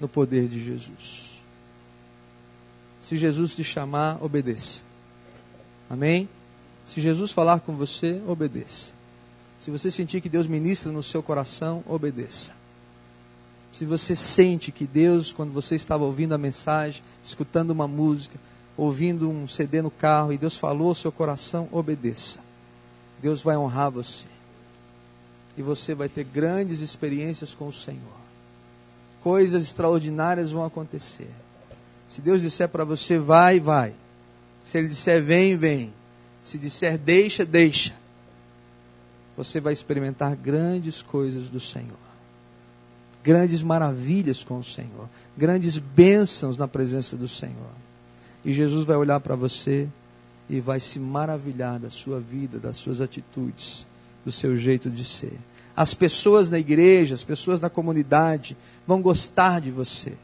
no 0.00 0.08
poder 0.08 0.48
de 0.48 0.62
Jesus. 0.62 1.34
Se 3.00 3.16
Jesus 3.18 3.54
te 3.54 3.62
chamar, 3.62 4.22
obedeça. 4.22 4.82
Amém? 5.90 6.28
Se 6.86 7.00
Jesus 7.00 7.32
falar 7.32 7.60
com 7.60 7.76
você, 7.76 8.20
obedeça. 8.26 8.94
Se 9.64 9.70
você 9.70 9.90
sentir 9.90 10.20
que 10.20 10.28
Deus 10.28 10.46
ministra 10.46 10.92
no 10.92 11.02
seu 11.02 11.22
coração, 11.22 11.82
obedeça. 11.88 12.52
Se 13.72 13.86
você 13.86 14.14
sente 14.14 14.70
que 14.70 14.86
Deus, 14.86 15.32
quando 15.32 15.54
você 15.54 15.74
estava 15.74 16.04
ouvindo 16.04 16.34
a 16.34 16.38
mensagem, 16.38 17.02
escutando 17.24 17.70
uma 17.70 17.88
música, 17.88 18.38
ouvindo 18.76 19.30
um 19.30 19.48
CD 19.48 19.80
no 19.80 19.90
carro 19.90 20.34
e 20.34 20.36
Deus 20.36 20.58
falou 20.58 20.88
ao 20.88 20.94
seu 20.94 21.10
coração, 21.10 21.66
obedeça. 21.72 22.40
Deus 23.22 23.40
vai 23.40 23.56
honrar 23.56 23.90
você. 23.90 24.26
E 25.56 25.62
você 25.62 25.94
vai 25.94 26.10
ter 26.10 26.24
grandes 26.24 26.80
experiências 26.80 27.54
com 27.54 27.66
o 27.66 27.72
Senhor. 27.72 28.20
Coisas 29.22 29.64
extraordinárias 29.64 30.50
vão 30.50 30.66
acontecer. 30.66 31.30
Se 32.06 32.20
Deus 32.20 32.42
disser 32.42 32.68
para 32.68 32.84
você 32.84 33.18
vai, 33.18 33.58
vai. 33.60 33.94
Se 34.62 34.76
Ele 34.76 34.88
disser 34.88 35.22
vem, 35.22 35.56
vem. 35.56 35.94
Se 36.42 36.58
disser 36.58 36.98
deixa, 36.98 37.46
deixa. 37.46 38.03
Você 39.36 39.60
vai 39.60 39.72
experimentar 39.72 40.36
grandes 40.36 41.02
coisas 41.02 41.48
do 41.48 41.60
Senhor. 41.60 42.04
Grandes 43.22 43.62
maravilhas 43.62 44.44
com 44.44 44.58
o 44.58 44.64
Senhor. 44.64 45.08
Grandes 45.36 45.78
bênçãos 45.78 46.58
na 46.58 46.68
presença 46.68 47.16
do 47.16 47.26
Senhor. 47.26 47.72
E 48.44 48.52
Jesus 48.52 48.84
vai 48.84 48.96
olhar 48.96 49.20
para 49.20 49.34
você 49.34 49.88
e 50.48 50.60
vai 50.60 50.78
se 50.78 51.00
maravilhar 51.00 51.78
da 51.78 51.88
sua 51.88 52.20
vida, 52.20 52.58
das 52.58 52.76
suas 52.76 53.00
atitudes, 53.00 53.86
do 54.24 54.30
seu 54.30 54.56
jeito 54.56 54.90
de 54.90 55.02
ser. 55.02 55.38
As 55.74 55.94
pessoas 55.94 56.50
na 56.50 56.58
igreja, 56.58 57.14
as 57.14 57.24
pessoas 57.24 57.58
na 57.60 57.70
comunidade 57.70 58.56
vão 58.86 59.00
gostar 59.00 59.60
de 59.60 59.70
você 59.70 60.14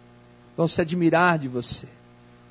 vão 0.61 0.69
se 0.69 0.79
admirar 0.79 1.39
de 1.39 1.49
você. 1.49 1.87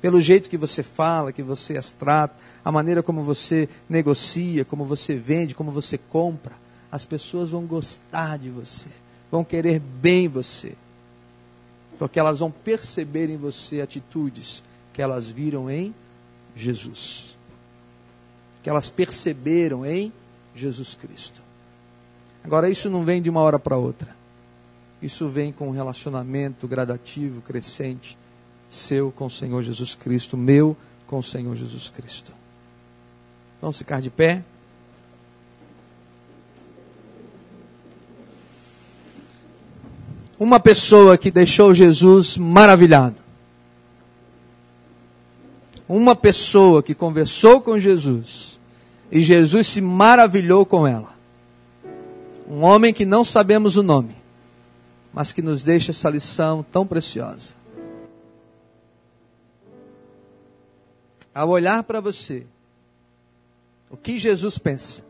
Pelo 0.00 0.20
jeito 0.20 0.48
que 0.48 0.56
você 0.56 0.82
fala, 0.82 1.32
que 1.32 1.42
você 1.42 1.76
as 1.76 1.92
trata, 1.92 2.34
a 2.64 2.72
maneira 2.72 3.02
como 3.02 3.22
você 3.22 3.68
negocia, 3.88 4.64
como 4.64 4.84
você 4.84 5.14
vende, 5.14 5.54
como 5.54 5.70
você 5.70 5.98
compra, 5.98 6.54
as 6.90 7.04
pessoas 7.04 7.50
vão 7.50 7.66
gostar 7.66 8.38
de 8.38 8.48
você, 8.50 8.88
vão 9.30 9.44
querer 9.44 9.78
bem 9.78 10.26
você, 10.26 10.74
porque 11.98 12.18
elas 12.18 12.38
vão 12.38 12.50
perceber 12.50 13.28
em 13.28 13.36
você 13.36 13.80
atitudes 13.80 14.62
que 14.92 15.02
elas 15.02 15.28
viram 15.28 15.70
em 15.70 15.94
Jesus, 16.56 17.36
que 18.62 18.70
elas 18.70 18.88
perceberam 18.88 19.84
em 19.84 20.12
Jesus 20.54 20.94
Cristo. 20.94 21.42
Agora, 22.42 22.70
isso 22.70 22.88
não 22.88 23.04
vem 23.04 23.20
de 23.20 23.28
uma 23.28 23.40
hora 23.40 23.58
para 23.58 23.76
outra. 23.76 24.16
Isso 25.00 25.28
vem 25.28 25.52
com 25.52 25.68
um 25.68 25.72
relacionamento 25.72 26.66
gradativo, 26.66 27.40
crescente, 27.42 28.16
seu 28.70 29.12
com 29.12 29.26
o 29.26 29.30
Senhor 29.30 29.62
Jesus 29.62 29.94
Cristo, 29.94 30.34
meu 30.34 30.74
com 31.06 31.18
o 31.18 31.22
Senhor 31.22 31.54
Jesus 31.54 31.90
Cristo. 31.90 32.32
Vamos 33.60 33.76
ficar 33.76 34.00
de 34.00 34.08
pé? 34.08 34.42
Uma 40.38 40.58
pessoa 40.58 41.18
que 41.18 41.30
deixou 41.30 41.74
Jesus 41.74 42.38
maravilhado. 42.38 43.16
Uma 45.86 46.16
pessoa 46.16 46.82
que 46.82 46.94
conversou 46.94 47.60
com 47.60 47.78
Jesus 47.78 48.58
e 49.12 49.20
Jesus 49.20 49.66
se 49.66 49.82
maravilhou 49.82 50.64
com 50.64 50.86
ela. 50.86 51.12
Um 52.48 52.62
homem 52.62 52.94
que 52.94 53.04
não 53.04 53.22
sabemos 53.22 53.76
o 53.76 53.82
nome 53.82 54.20
mas 55.12 55.32
que 55.32 55.42
nos 55.42 55.62
deixa 55.62 55.90
essa 55.90 56.08
lição 56.08 56.64
tão 56.70 56.86
preciosa. 56.86 57.54
Ao 61.34 61.48
olhar 61.48 61.82
para 61.84 62.00
você, 62.00 62.46
o 63.90 63.96
que 63.96 64.18
Jesus 64.18 64.58
pensa? 64.58 65.04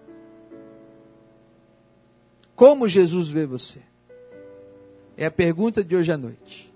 Como 2.54 2.86
Jesus 2.86 3.28
vê 3.28 3.46
você? 3.46 3.80
É 5.16 5.26
a 5.26 5.30
pergunta 5.30 5.82
de 5.82 5.96
hoje 5.96 6.12
à 6.12 6.16
noite. 6.16 6.72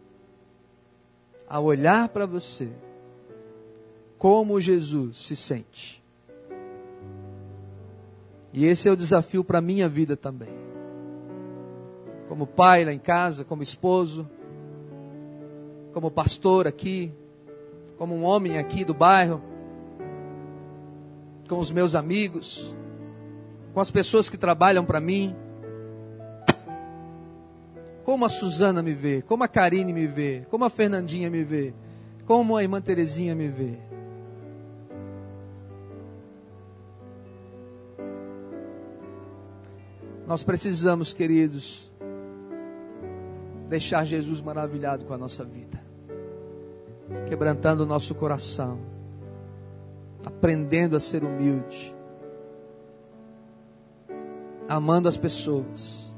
Ao 1.48 1.64
olhar 1.64 2.08
para 2.08 2.26
você, 2.26 2.70
como 4.18 4.60
Jesus 4.60 5.18
se 5.18 5.36
sente? 5.36 6.02
E 8.52 8.64
esse 8.64 8.88
é 8.88 8.92
o 8.92 8.96
desafio 8.96 9.44
para 9.44 9.58
a 9.58 9.62
minha 9.62 9.88
vida 9.88 10.16
também 10.16 10.64
como 12.28 12.46
pai 12.46 12.84
lá 12.84 12.92
em 12.92 12.98
casa, 12.98 13.44
como 13.44 13.62
esposo, 13.62 14.28
como 15.92 16.10
pastor 16.10 16.66
aqui, 16.66 17.12
como 18.04 18.16
um 18.16 18.24
homem 18.24 18.58
aqui 18.58 18.84
do 18.84 18.92
bairro, 18.92 19.42
com 21.48 21.58
os 21.58 21.72
meus 21.72 21.94
amigos, 21.94 22.76
com 23.72 23.80
as 23.80 23.90
pessoas 23.90 24.28
que 24.28 24.36
trabalham 24.36 24.84
para 24.84 25.00
mim. 25.00 25.34
Como 28.04 28.26
a 28.26 28.28
Suzana 28.28 28.82
me 28.82 28.92
vê, 28.92 29.22
como 29.22 29.42
a 29.42 29.48
Karine 29.48 29.90
me 29.90 30.06
vê, 30.06 30.44
como 30.50 30.66
a 30.66 30.68
Fernandinha 30.68 31.30
me 31.30 31.42
vê, 31.42 31.72
como 32.26 32.58
a 32.58 32.62
irmã 32.62 32.78
Terezinha 32.78 33.34
me 33.34 33.48
vê. 33.48 33.78
Nós 40.26 40.42
precisamos, 40.42 41.14
queridos, 41.14 41.90
deixar 43.70 44.04
Jesus 44.04 44.42
maravilhado 44.42 45.06
com 45.06 45.14
a 45.14 45.18
nossa 45.18 45.42
vida, 45.42 45.73
quebrantando 47.28 47.82
o 47.82 47.86
nosso 47.86 48.14
coração, 48.14 48.78
aprendendo 50.24 50.96
a 50.96 51.00
ser 51.00 51.24
humilde, 51.24 51.94
amando 54.68 55.08
as 55.08 55.16
pessoas, 55.16 56.14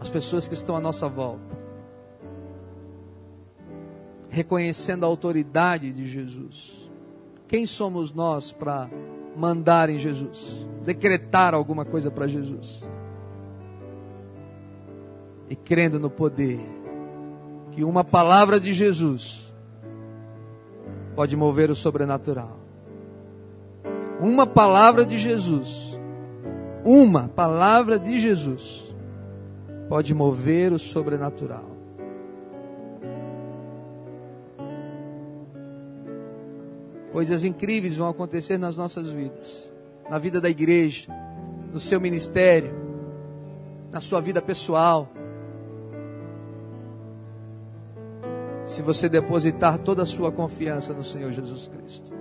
as 0.00 0.08
pessoas 0.08 0.48
que 0.48 0.54
estão 0.54 0.76
à 0.76 0.80
nossa 0.80 1.08
volta, 1.08 1.58
reconhecendo 4.28 5.04
a 5.04 5.06
autoridade 5.06 5.92
de 5.92 6.06
Jesus, 6.06 6.80
Quem 7.50 7.66
somos 7.66 8.12
nós 8.12 8.52
para 8.52 8.88
mandar 9.36 9.90
em 9.90 9.98
Jesus? 9.98 10.64
Decretar 10.84 11.52
alguma 11.52 11.84
coisa 11.84 12.08
para 12.08 12.28
Jesus? 12.28 12.88
E 15.48 15.56
crendo 15.56 15.98
no 15.98 16.08
poder 16.08 16.60
que 17.72 17.84
uma 17.84 18.04
palavra 18.04 18.58
de 18.58 18.74
Jesus 18.74 19.52
pode 21.14 21.36
mover 21.36 21.70
o 21.70 21.74
sobrenatural. 21.74 22.58
Uma 24.20 24.46
palavra 24.46 25.04
de 25.04 25.18
Jesus, 25.18 25.98
uma 26.84 27.28
palavra 27.28 27.98
de 27.98 28.20
Jesus 28.20 28.94
pode 29.88 30.14
mover 30.14 30.72
o 30.72 30.78
sobrenatural. 30.78 31.68
Coisas 37.12 37.44
incríveis 37.44 37.96
vão 37.96 38.08
acontecer 38.08 38.56
nas 38.56 38.76
nossas 38.76 39.10
vidas, 39.10 39.72
na 40.08 40.16
vida 40.16 40.40
da 40.40 40.48
igreja, 40.48 41.08
no 41.72 41.80
seu 41.80 42.00
ministério, 42.00 42.72
na 43.90 44.00
sua 44.00 44.20
vida 44.20 44.40
pessoal. 44.40 45.08
Se 48.70 48.82
você 48.82 49.08
depositar 49.08 49.80
toda 49.80 50.04
a 50.04 50.06
sua 50.06 50.30
confiança 50.30 50.94
no 50.94 51.02
Senhor 51.02 51.32
Jesus 51.32 51.66
Cristo. 51.66 52.12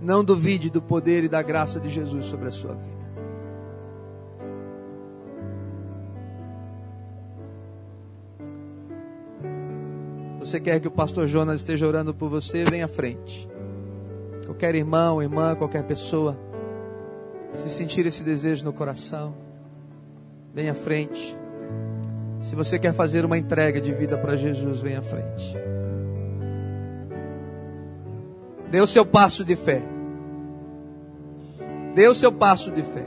Não 0.00 0.22
duvide 0.22 0.70
do 0.70 0.80
poder 0.80 1.24
e 1.24 1.28
da 1.28 1.42
graça 1.42 1.80
de 1.80 1.90
Jesus 1.90 2.26
sobre 2.26 2.46
a 2.46 2.52
sua 2.52 2.74
vida. 2.74 3.04
Você 10.38 10.60
quer 10.60 10.78
que 10.78 10.86
o 10.86 10.92
pastor 10.92 11.26
Jonas 11.26 11.62
esteja 11.62 11.88
orando 11.88 12.14
por 12.14 12.30
você? 12.30 12.62
Vem 12.62 12.84
à 12.84 12.88
frente. 12.88 13.48
Qualquer 14.46 14.76
irmão, 14.76 15.20
irmã, 15.20 15.56
qualquer 15.56 15.82
pessoa, 15.82 16.38
se 17.50 17.68
sentir 17.70 18.06
esse 18.06 18.22
desejo 18.22 18.64
no 18.64 18.72
coração, 18.72 19.34
vem 20.54 20.68
à 20.68 20.74
frente. 20.76 21.36
Se 22.44 22.54
você 22.54 22.78
quer 22.78 22.92
fazer 22.92 23.24
uma 23.24 23.38
entrega 23.38 23.80
de 23.80 23.90
vida 23.94 24.18
para 24.18 24.36
Jesus, 24.36 24.82
vem 24.82 24.96
à 24.96 25.02
frente. 25.02 25.56
Dê 28.70 28.82
o 28.82 28.86
seu 28.86 29.06
passo 29.06 29.42
de 29.42 29.56
fé. 29.56 29.82
Dê 31.94 32.06
o 32.06 32.14
seu 32.14 32.30
passo 32.30 32.70
de 32.70 32.82
fé. 32.82 33.06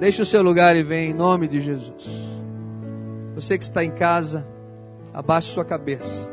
Deixe 0.00 0.20
o 0.20 0.26
seu 0.26 0.42
lugar 0.42 0.74
e 0.74 0.82
vem 0.82 1.12
em 1.12 1.14
nome 1.14 1.46
de 1.46 1.60
Jesus. 1.60 2.10
Você 3.36 3.56
que 3.56 3.62
está 3.62 3.84
em 3.84 3.92
casa, 3.92 4.44
abaixe 5.12 5.52
sua 5.52 5.64
cabeça. 5.64 6.28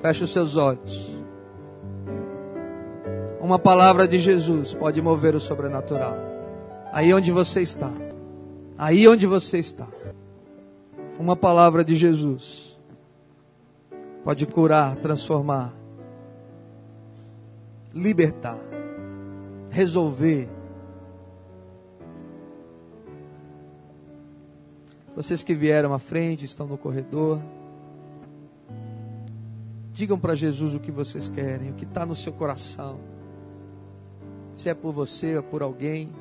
Feche 0.00 0.24
os 0.24 0.32
seus 0.32 0.56
olhos. 0.56 1.13
Uma 3.44 3.58
palavra 3.58 4.08
de 4.08 4.18
Jesus 4.18 4.72
pode 4.72 5.02
mover 5.02 5.34
o 5.34 5.38
sobrenatural. 5.38 6.16
Aí 6.90 7.12
onde 7.12 7.30
você 7.30 7.60
está. 7.60 7.92
Aí 8.78 9.06
onde 9.06 9.26
você 9.26 9.58
está. 9.58 9.86
Uma 11.18 11.36
palavra 11.36 11.84
de 11.84 11.94
Jesus 11.94 12.74
pode 14.24 14.46
curar, 14.46 14.96
transformar, 14.96 15.74
libertar, 17.92 18.58
resolver 19.68 20.48
Vocês 25.14 25.44
que 25.44 25.54
vieram 25.54 25.92
à 25.92 25.98
frente, 25.98 26.46
estão 26.46 26.66
no 26.66 26.78
corredor. 26.78 27.40
Digam 29.92 30.18
para 30.18 30.34
Jesus 30.34 30.74
o 30.74 30.80
que 30.80 30.90
vocês 30.90 31.28
querem, 31.28 31.70
o 31.70 31.74
que 31.74 31.84
está 31.84 32.06
no 32.06 32.16
seu 32.16 32.32
coração. 32.32 33.13
Se 34.56 34.68
é 34.68 34.74
por 34.74 34.92
você 34.92 35.36
ou 35.36 35.42
por 35.42 35.62
alguém. 35.62 36.12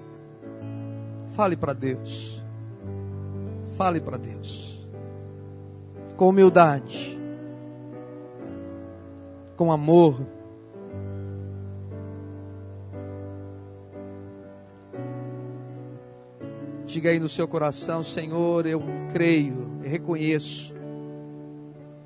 Fale 1.36 1.55
para 1.55 1.73
Deus. 1.73 2.41
Fale 3.77 3.99
para 3.99 4.17
Deus. 4.17 4.86
Com 6.15 6.29
humildade. 6.29 7.19
Com 9.55 9.71
amor. 9.71 10.19
Diga 16.86 17.09
aí 17.09 17.19
no 17.19 17.27
seu 17.27 17.47
coração, 17.47 18.03
Senhor, 18.03 18.67
eu 18.67 18.79
creio, 19.11 19.79
eu 19.84 19.89
reconheço 19.89 20.75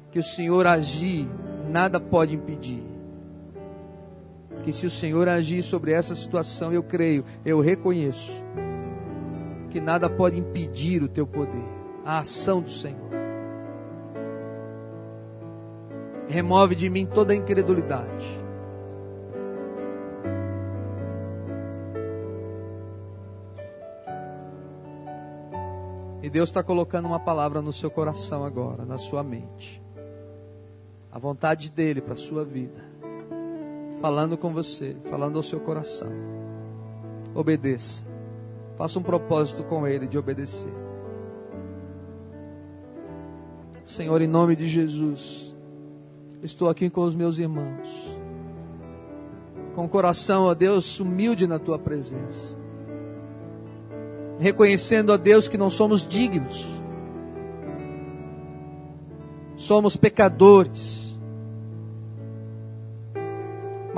que 0.09 0.17
o 0.17 0.23
Senhor 0.23 0.65
agir, 0.65 1.27
nada 1.69 1.99
pode 1.99 2.33
impedir. 2.33 2.96
Que 4.67 4.73
se 4.73 4.85
o 4.85 4.91
Senhor 4.91 5.29
agir 5.29 5.63
sobre 5.63 5.93
essa 5.93 6.13
situação, 6.13 6.73
eu 6.73 6.83
creio, 6.83 7.23
eu 7.45 7.61
reconheço 7.61 8.43
que 9.69 9.79
nada 9.79 10.09
pode 10.09 10.37
impedir 10.37 11.01
o 11.01 11.07
teu 11.07 11.25
poder, 11.25 11.63
a 12.03 12.19
ação 12.19 12.61
do 12.61 12.69
Senhor. 12.69 13.09
Remove 16.27 16.75
de 16.75 16.89
mim 16.89 17.05
toda 17.05 17.31
a 17.31 17.35
incredulidade 17.37 18.27
E 26.21 26.29
Deus 26.29 26.49
está 26.49 26.61
colocando 26.61 27.05
uma 27.05 27.21
palavra 27.21 27.61
no 27.61 27.71
seu 27.71 27.89
coração 27.89 28.43
agora, 28.43 28.83
na 28.83 28.97
sua 28.97 29.23
mente. 29.23 29.81
A 31.09 31.17
vontade 31.17 31.71
dele 31.71 32.01
para 32.01 32.15
a 32.15 32.17
sua 32.17 32.43
vida. 32.43 32.86
Falando 34.01 34.37
com 34.37 34.53
você, 34.53 34.95
falando 35.09 35.37
ao 35.37 35.43
seu 35.43 35.59
coração. 35.59 36.11
Obedeça. 37.33 38.05
Faça 38.77 38.99
um 38.99 39.03
propósito 39.03 39.63
com 39.63 39.87
ele 39.87 40.07
de 40.07 40.17
obedecer. 40.17 40.73
Senhor, 43.83 44.21
em 44.21 44.27
nome 44.27 44.55
de 44.55 44.67
Jesus, 44.67 45.55
estou 46.43 46.69
aqui 46.69 46.89
com 46.89 47.03
os 47.03 47.15
meus 47.15 47.39
irmãos. 47.39 48.15
Com 49.73 49.85
o 49.85 49.89
coração, 49.89 50.45
ó 50.45 50.53
Deus, 50.53 50.99
humilde 50.99 51.47
na 51.47 51.57
tua 51.57 51.79
presença 51.79 52.57
reconhecendo 54.39 55.11
a 55.11 55.17
Deus 55.17 55.47
que 55.47 55.57
não 55.57 55.69
somos 55.69 56.07
dignos, 56.07 56.65
somos 59.55 59.95
pecadores, 59.95 61.06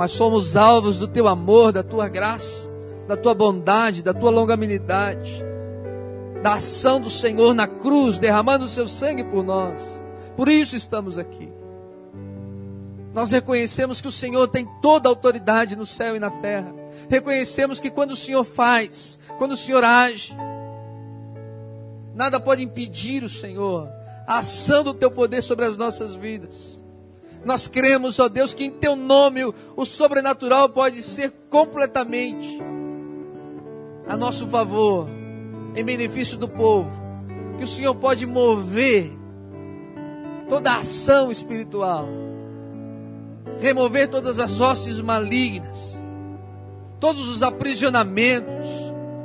mas 0.00 0.12
somos 0.12 0.56
alvos 0.56 0.96
do 0.96 1.06
teu 1.06 1.28
amor, 1.28 1.72
da 1.72 1.82
tua 1.82 2.08
graça, 2.08 2.72
da 3.06 3.18
tua 3.18 3.34
bondade, 3.34 4.02
da 4.02 4.14
tua 4.14 4.30
longanimidade, 4.30 5.44
da 6.42 6.54
ação 6.54 6.98
do 6.98 7.10
Senhor 7.10 7.52
na 7.52 7.66
cruz, 7.66 8.18
derramando 8.18 8.64
o 8.64 8.68
seu 8.68 8.88
sangue 8.88 9.22
por 9.22 9.44
nós. 9.44 9.82
Por 10.34 10.48
isso 10.48 10.74
estamos 10.74 11.18
aqui. 11.18 11.52
Nós 13.12 13.30
reconhecemos 13.30 14.00
que 14.00 14.08
o 14.08 14.12
Senhor 14.12 14.48
tem 14.48 14.66
toda 14.80 15.06
a 15.06 15.12
autoridade 15.12 15.76
no 15.76 15.84
céu 15.84 16.16
e 16.16 16.18
na 16.18 16.30
terra. 16.30 16.74
Reconhecemos 17.10 17.78
que 17.78 17.90
quando 17.90 18.12
o 18.12 18.16
Senhor 18.16 18.42
faz, 18.42 19.18
quando 19.36 19.52
o 19.52 19.56
Senhor 19.58 19.84
age, 19.84 20.34
nada 22.14 22.40
pode 22.40 22.62
impedir 22.62 23.22
o 23.22 23.28
Senhor, 23.28 23.86
a 24.26 24.38
ação 24.38 24.82
do 24.82 24.94
teu 24.94 25.10
poder 25.10 25.42
sobre 25.42 25.66
as 25.66 25.76
nossas 25.76 26.14
vidas. 26.14 26.79
Nós 27.44 27.66
cremos, 27.66 28.18
ó 28.18 28.28
Deus, 28.28 28.52
que 28.52 28.64
em 28.64 28.70
teu 28.70 28.94
nome 28.94 29.40
o 29.76 29.86
sobrenatural 29.86 30.68
pode 30.68 31.02
ser 31.02 31.32
completamente 31.48 32.60
a 34.06 34.16
nosso 34.16 34.46
favor, 34.48 35.08
em 35.74 35.84
benefício 35.84 36.36
do 36.36 36.48
povo. 36.48 36.90
Que 37.56 37.64
o 37.64 37.68
Senhor 37.68 37.94
pode 37.94 38.26
mover 38.26 39.12
toda 40.48 40.72
a 40.72 40.78
ação 40.80 41.30
espiritual, 41.30 42.08
remover 43.60 44.08
todas 44.08 44.38
as 44.38 44.60
hostes 44.60 45.00
malignas, 45.00 45.96
todos 46.98 47.28
os 47.28 47.42
aprisionamentos, 47.42 48.66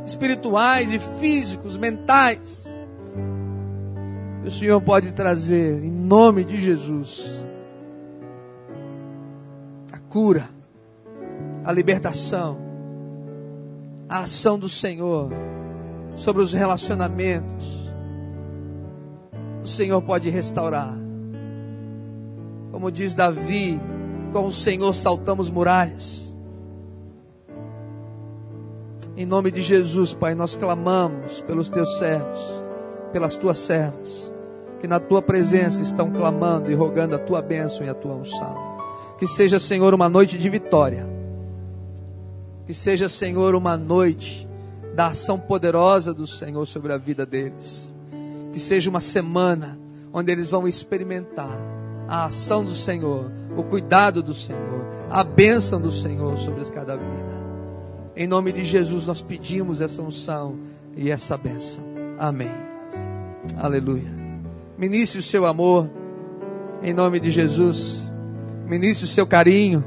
espirituais 0.05 0.93
e 0.93 0.99
físicos, 1.19 1.77
mentais. 1.77 2.65
E 4.43 4.47
o 4.47 4.51
Senhor 4.51 4.79
pode 4.79 5.11
trazer, 5.11 5.83
em 5.83 5.91
nome 5.91 6.45
de 6.45 6.61
Jesus, 6.61 7.44
cura, 10.15 10.47
a 11.65 11.73
libertação, 11.73 12.57
a 14.07 14.19
ação 14.19 14.57
do 14.57 14.69
Senhor 14.69 15.29
sobre 16.15 16.41
os 16.41 16.53
relacionamentos. 16.53 17.91
O 19.61 19.67
Senhor 19.67 20.01
pode 20.01 20.29
restaurar. 20.29 20.97
Como 22.71 22.89
diz 22.89 23.13
Davi, 23.13 23.77
com 24.31 24.45
o 24.47 24.53
Senhor 24.53 24.93
saltamos 24.95 25.49
muralhas 25.49 26.33
Em 29.17 29.25
nome 29.25 29.51
de 29.51 29.61
Jesus, 29.61 30.13
Pai, 30.13 30.33
nós 30.33 30.55
clamamos 30.55 31.41
pelos 31.41 31.69
teus 31.69 31.97
servos, 31.97 32.41
pelas 33.11 33.35
tuas 33.35 33.57
servas, 33.57 34.33
que 34.79 34.87
na 34.87 34.99
tua 35.01 35.21
presença 35.21 35.83
estão 35.83 36.09
clamando 36.09 36.71
e 36.71 36.73
rogando 36.73 37.15
a 37.15 37.19
tua 37.19 37.41
bênção 37.41 37.85
e 37.85 37.89
a 37.89 37.93
tua 37.93 38.15
unção. 38.15 38.74
Que 39.17 39.27
seja, 39.27 39.59
Senhor, 39.59 39.93
uma 39.93 40.09
noite 40.09 40.37
de 40.37 40.49
vitória. 40.49 41.07
Que 42.65 42.73
seja, 42.73 43.07
Senhor, 43.07 43.55
uma 43.55 43.77
noite 43.77 44.47
da 44.93 45.07
ação 45.07 45.37
poderosa 45.37 46.13
do 46.13 46.25
Senhor 46.25 46.65
sobre 46.65 46.91
a 46.91 46.97
vida 46.97 47.25
deles. 47.25 47.93
Que 48.51 48.59
seja 48.59 48.89
uma 48.89 49.01
semana 49.01 49.77
onde 50.11 50.31
eles 50.31 50.49
vão 50.49 50.67
experimentar 50.67 51.57
a 52.07 52.25
ação 52.25 52.63
do 52.63 52.73
Senhor, 52.73 53.31
o 53.57 53.63
cuidado 53.63 54.21
do 54.23 54.33
Senhor, 54.33 54.85
a 55.09 55.23
bênção 55.23 55.79
do 55.79 55.91
Senhor 55.91 56.37
sobre 56.37 56.63
cada 56.65 56.95
vida. 56.95 57.35
Em 58.15 58.27
nome 58.27 58.53
de 58.53 58.63
Jesus 58.63 59.05
nós 59.05 59.21
pedimos 59.21 59.81
essa 59.81 60.01
unção 60.01 60.57
e 60.95 61.11
essa 61.11 61.37
bênção. 61.37 61.83
Amém. 62.17 62.51
Aleluia. 63.57 64.13
Ministre 64.77 65.19
o 65.19 65.23
seu 65.23 65.45
amor. 65.45 65.89
Em 66.81 66.93
nome 66.93 67.19
de 67.19 67.31
Jesus. 67.31 68.13
Ministre 68.65 69.05
o 69.05 69.07
seu 69.07 69.27
carinho. 69.27 69.83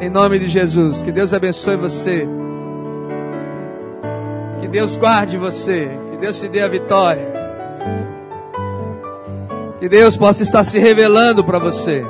Em 0.00 0.08
nome 0.08 0.38
de 0.38 0.48
Jesus. 0.48 1.02
Que 1.02 1.10
Deus 1.10 1.34
abençoe 1.34 1.76
você. 1.76 2.26
Que 4.60 4.68
Deus 4.68 4.96
guarde 4.96 5.36
você. 5.36 5.88
Que 6.10 6.16
Deus 6.18 6.38
te 6.38 6.48
dê 6.48 6.62
a 6.62 6.68
vitória. 6.68 7.26
Que 9.80 9.88
Deus 9.88 10.16
possa 10.16 10.42
estar 10.42 10.64
se 10.64 10.78
revelando 10.78 11.44
para 11.44 11.58
você. 11.58 12.04